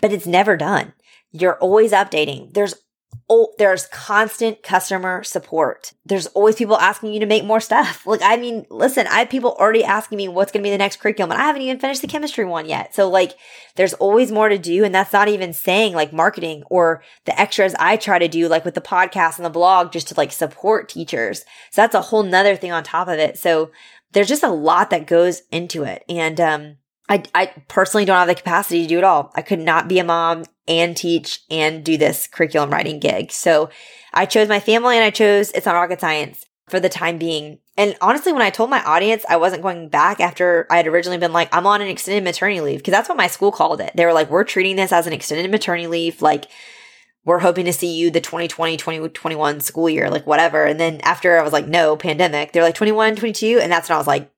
[0.00, 0.94] but it's never done.
[1.30, 2.54] You're always updating.
[2.54, 2.74] There's
[3.30, 5.92] oh, there's constant customer support.
[6.06, 8.06] There's always people asking you to make more stuff.
[8.08, 10.78] Like, I mean, listen, I have people already asking me what's going to be the
[10.78, 12.94] next curriculum and I haven't even finished the chemistry one yet.
[12.94, 13.34] So like,
[13.76, 14.82] there's always more to do.
[14.82, 18.64] And that's not even saying like marketing or the extras I try to do, like
[18.64, 21.40] with the podcast and the blog, just to like support teachers.
[21.70, 23.38] So that's a whole nother thing on top of it.
[23.38, 23.70] So
[24.12, 26.02] there's just a lot that goes into it.
[26.08, 26.76] And, um,
[27.08, 29.32] I, I personally don't have the capacity to do it all.
[29.34, 33.32] I could not be a mom and teach and do this curriculum writing gig.
[33.32, 33.70] So
[34.12, 37.58] I chose my family and I chose It's Not Rocket Science for the time being.
[37.78, 41.18] And honestly, when I told my audience I wasn't going back after I had originally
[41.18, 43.92] been like, I'm on an extended maternity leave, because that's what my school called it.
[43.94, 46.20] They were like, we're treating this as an extended maternity leave.
[46.20, 46.46] Like,
[47.24, 50.64] we're hoping to see you the 2020, 2021 school year, like whatever.
[50.64, 53.60] And then after I was like, no, pandemic, they're like 21, 22.
[53.62, 54.30] And that's when I was like,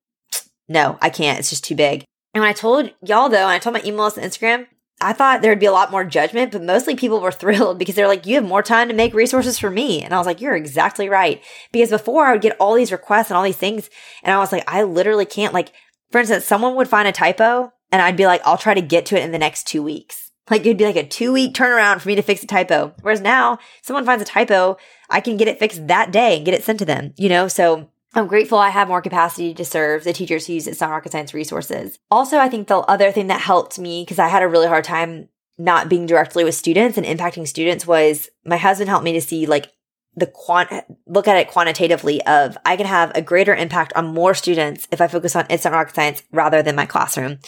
[0.68, 1.38] no, I can't.
[1.38, 2.04] It's just too big.
[2.34, 4.66] And when I told y'all though, and I told my email list and Instagram,
[5.00, 8.08] I thought there'd be a lot more judgment, but mostly people were thrilled because they're
[8.08, 10.02] like, you have more time to make resources for me.
[10.02, 11.42] And I was like, you're exactly right.
[11.72, 13.88] Because before I would get all these requests and all these things.
[14.22, 15.72] And I was like, I literally can't like,
[16.10, 19.06] for instance, someone would find a typo and I'd be like, I'll try to get
[19.06, 20.30] to it in the next two weeks.
[20.50, 22.94] Like it'd be like a two week turnaround for me to fix a typo.
[23.02, 24.76] Whereas now someone finds a typo,
[25.08, 27.48] I can get it fixed that day and get it sent to them, you know?
[27.48, 30.90] So I'm grateful I have more capacity to serve the teachers who use It's Not
[30.90, 31.98] Rocket Science resources.
[32.10, 34.84] Also, I think the other thing that helped me, because I had a really hard
[34.84, 39.20] time not being directly with students and impacting students was my husband helped me to
[39.20, 39.70] see like
[40.16, 40.70] the quant
[41.06, 45.00] look at it quantitatively of I can have a greater impact on more students if
[45.00, 47.38] I focus on It's Not Rocket Science rather than my classroom.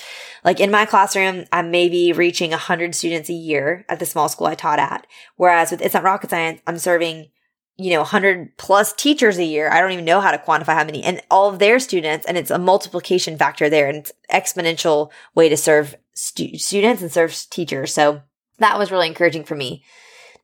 [0.44, 4.46] Like in my classroom, I'm maybe reaching 100 students a year at the small school
[4.46, 5.08] I taught at.
[5.36, 7.30] Whereas with It's Not Rocket Science, I'm serving
[7.76, 9.70] you know, 100 plus teachers a year.
[9.70, 12.26] I don't even know how to quantify how many and all of their students.
[12.26, 17.10] And it's a multiplication factor there and it's exponential way to serve stu- students and
[17.10, 17.92] serve teachers.
[17.92, 18.22] So
[18.58, 19.84] that was really encouraging for me.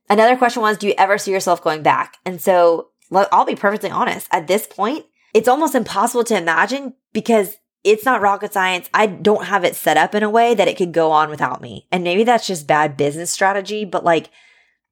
[0.09, 2.17] Another question was, do you ever see yourself going back?
[2.25, 4.27] And so I'll be perfectly honest.
[4.31, 8.89] At this point, it's almost impossible to imagine because it's not rocket science.
[8.93, 11.61] I don't have it set up in a way that it could go on without
[11.61, 11.87] me.
[11.91, 14.29] And maybe that's just bad business strategy, but like,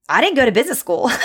[0.08, 1.10] I didn't go to business school.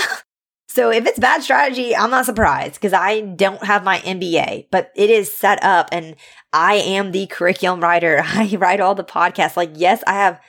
[0.73, 4.91] So if it's bad strategy, I'm not surprised because I don't have my MBA, but
[4.97, 6.17] it is set up and
[6.51, 8.23] I am the curriculum writer.
[8.25, 9.55] I write all the podcasts.
[9.55, 10.41] Like, yes, I have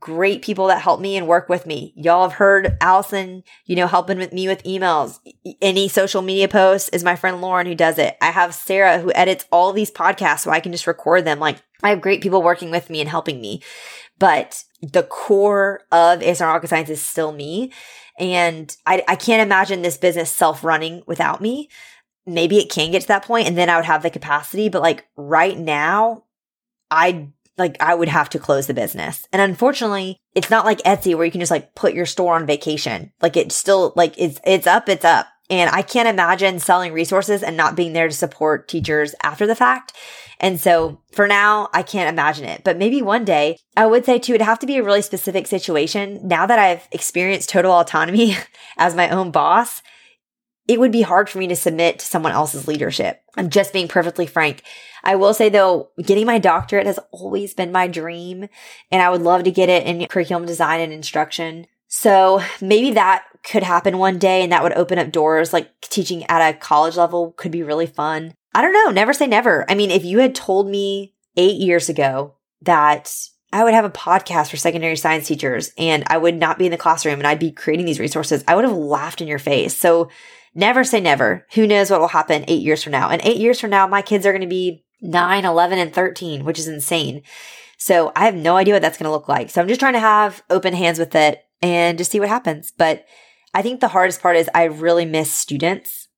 [0.00, 1.92] great people that help me and work with me.
[1.96, 5.18] Y'all have heard Allison, you know, helping with me with emails.
[5.60, 8.16] Any social media posts is my friend Lauren who does it.
[8.22, 11.40] I have Sarah who edits all these podcasts so I can just record them.
[11.40, 13.62] Like I have great people working with me and helping me,
[14.18, 17.70] but the core of Not Rocket Science is still me.
[18.18, 21.68] And I, I can't imagine this business self running without me.
[22.26, 24.68] Maybe it can get to that point and then I would have the capacity.
[24.68, 26.24] But like right now,
[26.90, 29.26] I like I would have to close the business.
[29.32, 32.46] And unfortunately, it's not like Etsy where you can just like put your store on
[32.46, 33.12] vacation.
[33.20, 35.26] Like it's still like it's it's up, it's up.
[35.50, 39.54] And I can't imagine selling resources and not being there to support teachers after the
[39.54, 39.92] fact.
[40.40, 42.62] And so for now, I can't imagine it.
[42.64, 45.46] But maybe one day, I would say too, it'd have to be a really specific
[45.46, 46.20] situation.
[46.26, 48.36] Now that I've experienced total autonomy
[48.76, 49.82] as my own boss,
[50.68, 53.22] it would be hard for me to submit to someone else's leadership.
[53.36, 54.62] I'm just being perfectly frank.
[55.02, 58.48] I will say though, getting my doctorate has always been my dream
[58.92, 61.66] and I would love to get it in curriculum design and instruction.
[61.88, 66.24] So maybe that could happen one day and that would open up doors like teaching
[66.24, 68.34] at a college level could be really fun.
[68.54, 68.90] I don't know.
[68.90, 69.64] Never say never.
[69.70, 73.14] I mean, if you had told me eight years ago that
[73.52, 76.70] I would have a podcast for secondary science teachers and I would not be in
[76.70, 79.76] the classroom and I'd be creating these resources, I would have laughed in your face.
[79.76, 80.10] So
[80.54, 81.46] never say never.
[81.54, 83.08] Who knows what will happen eight years from now?
[83.08, 86.44] And eight years from now, my kids are going to be nine, 11, and 13,
[86.44, 87.22] which is insane.
[87.78, 89.50] So I have no idea what that's going to look like.
[89.50, 92.72] So I'm just trying to have open hands with it and just see what happens.
[92.76, 93.04] But
[93.54, 96.08] I think the hardest part is I really miss students.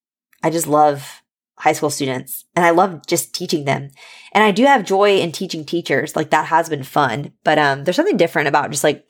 [0.43, 1.20] I just love
[1.61, 3.91] high school students and I love just teaching them.
[4.33, 6.17] And I do have joy in teaching teachers.
[6.17, 7.33] Like that has been fun.
[7.45, 9.07] But um there's something different about just like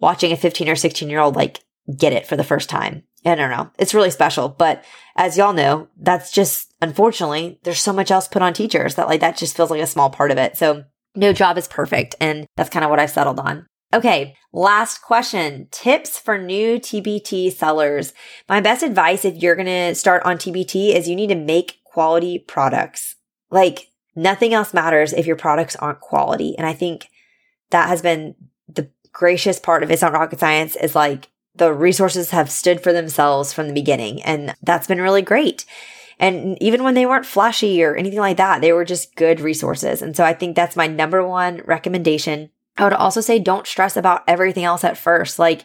[0.00, 1.60] watching a 15 or 16 year old like
[1.96, 3.02] get it for the first time.
[3.24, 3.70] I don't know.
[3.78, 4.48] It's really special.
[4.48, 4.84] But
[5.16, 9.20] as y'all know, that's just unfortunately there's so much else put on teachers that like
[9.20, 10.56] that just feels like a small part of it.
[10.56, 10.84] So
[11.14, 12.14] no job is perfect.
[12.20, 13.66] And that's kind of what I've settled on.
[13.92, 15.66] Okay, last question.
[15.72, 18.12] Tips for new TPT sellers.
[18.48, 21.79] My best advice if you're going to start on TPT is you need to make
[21.92, 23.16] quality products.
[23.50, 26.54] Like nothing else matters if your products aren't quality.
[26.56, 27.08] And I think
[27.70, 28.34] that has been
[28.68, 32.92] the gracious part of It's Not Rocket Science is like the resources have stood for
[32.92, 34.22] themselves from the beginning.
[34.22, 35.64] And that's been really great.
[36.18, 40.02] And even when they weren't flashy or anything like that, they were just good resources.
[40.02, 42.50] And so I think that's my number one recommendation.
[42.76, 45.38] I would also say don't stress about everything else at first.
[45.38, 45.64] Like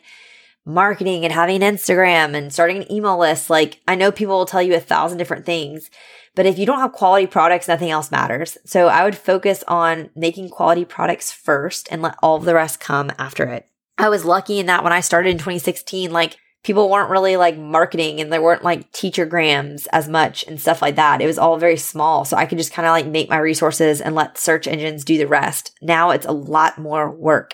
[0.65, 3.49] marketing and having an Instagram and starting an email list.
[3.49, 5.89] Like I know people will tell you a thousand different things,
[6.35, 8.57] but if you don't have quality products, nothing else matters.
[8.65, 12.79] So I would focus on making quality products first and let all of the rest
[12.79, 13.67] come after it.
[13.97, 17.57] I was lucky in that when I started in 2016, like people weren't really like
[17.57, 21.21] marketing and there weren't like teacher grams as much and stuff like that.
[21.21, 22.25] It was all very small.
[22.25, 25.17] So I could just kind of like make my resources and let search engines do
[25.17, 25.71] the rest.
[25.81, 27.53] Now it's a lot more work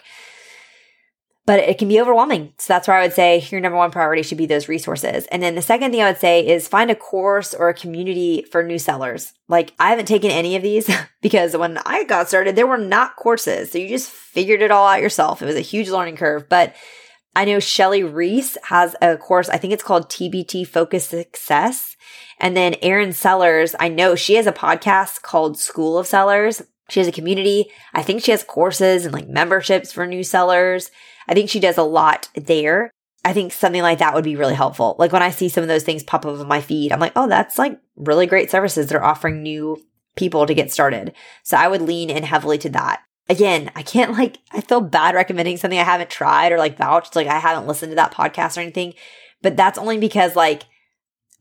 [1.46, 2.54] but it can be overwhelming.
[2.60, 5.26] So that's where I would say your number one priority should be those resources.
[5.28, 8.46] And then the second thing I would say is find a course or a community
[8.52, 9.34] for new sellers.
[9.48, 10.90] Like I haven't taken any of these
[11.22, 13.72] because when I got started, there were not courses.
[13.72, 15.42] So you just figured it all out yourself.
[15.42, 16.76] It was a huge learning curve, but
[17.36, 19.50] I know Shelly Reese has a course.
[19.50, 21.96] I think it's called TPT Focus Success.
[22.40, 26.62] And then Erin Sellers, I know she has a podcast called School of Sellers.
[26.90, 27.72] She has a community.
[27.94, 30.92] I think she has courses and like memberships for new sellers.
[31.28, 32.92] I think she does a lot there.
[33.24, 34.96] I think something like that would be really helpful.
[34.98, 37.14] Like when I see some of those things pop up on my feed, I'm like,
[37.16, 39.80] oh, that's like really great services they're offering new
[40.16, 41.14] people to get started.
[41.44, 43.04] So I would lean in heavily to that.
[43.30, 47.16] Again, I can't like, I feel bad recommending something I haven't tried or like vouched,
[47.16, 48.96] like I haven't listened to that podcast or anything.
[49.42, 50.64] But that's only because like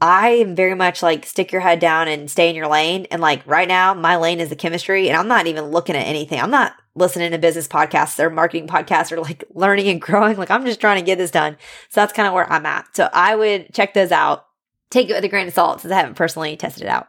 [0.00, 3.06] I am very much like stick your head down and stay in your lane.
[3.10, 6.06] And like right now, my lane is the chemistry, and I'm not even looking at
[6.06, 6.40] anything.
[6.40, 10.36] I'm not listening to business podcasts or marketing podcasts or like learning and growing.
[10.36, 11.56] Like I'm just trying to get this done.
[11.88, 12.94] So that's kind of where I'm at.
[12.94, 14.46] So I would check those out.
[14.90, 17.08] Take it with a grain of salt since I haven't personally tested it out.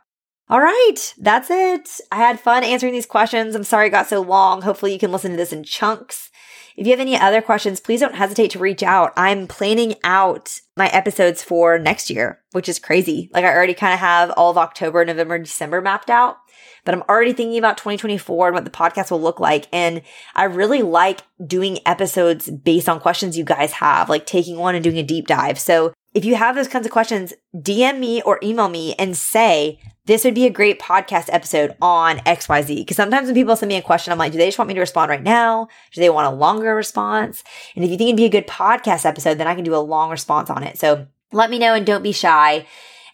[0.49, 1.89] All right, that's it.
[2.11, 3.55] I had fun answering these questions.
[3.55, 4.61] I'm sorry it got so long.
[4.61, 6.29] Hopefully, you can listen to this in chunks.
[6.75, 9.13] If you have any other questions, please don't hesitate to reach out.
[9.15, 13.29] I'm planning out my episodes for next year, which is crazy.
[13.33, 16.37] Like I already kind of have all of October, November, December mapped out,
[16.83, 19.67] but I'm already thinking about 2024 and what the podcast will look like.
[19.71, 20.01] And
[20.35, 24.83] I really like doing episodes based on questions you guys have, like taking one and
[24.83, 25.59] doing a deep dive.
[25.59, 29.79] So if you have those kinds of questions, DM me or email me and say,
[30.05, 32.77] this would be a great podcast episode on XYZ.
[32.77, 34.73] Because sometimes when people send me a question, I'm like, do they just want me
[34.73, 35.67] to respond right now?
[35.93, 37.43] Do they want a longer response?
[37.75, 39.77] And if you think it'd be a good podcast episode, then I can do a
[39.77, 40.77] long response on it.
[40.77, 42.65] So let me know and don't be shy.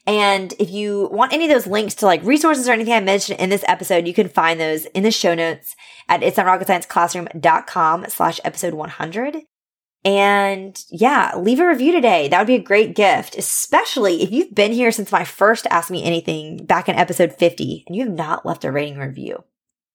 [0.08, 3.42] And if you want any of those links to like resources or anything I mentioned
[3.42, 5.76] in this episode, you can find those in the show notes
[6.08, 9.42] at itsnotrocketscienceclassroom.com slash episode 100.
[10.06, 12.30] And yeah, leave a review today.
[12.30, 15.92] That would be a great gift, especially if you've been here since my first Ask
[15.92, 19.44] Me Anything back in episode 50 and you have not left a rating review.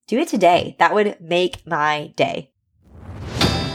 [0.08, 0.76] Do it today.
[0.78, 2.50] That would make my day.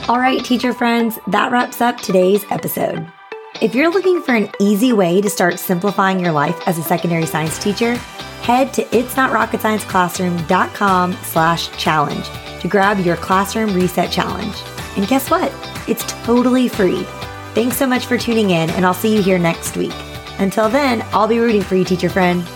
[0.08, 3.12] All right, teacher friends, that wraps up today's episode.
[3.60, 7.26] If you're looking for an easy way to start simplifying your life as a secondary
[7.26, 7.96] science teacher,
[8.44, 12.30] head to itsnotrocketscienceclassroom.com slash challenge
[12.62, 14.54] to grab your classroom reset challenge.
[14.96, 15.52] And guess what?
[15.88, 17.02] It's totally free.
[17.56, 19.96] Thanks so much for tuning in, and I'll see you here next week.
[20.38, 22.48] Until then, I'll be rooting for you, teacher friend.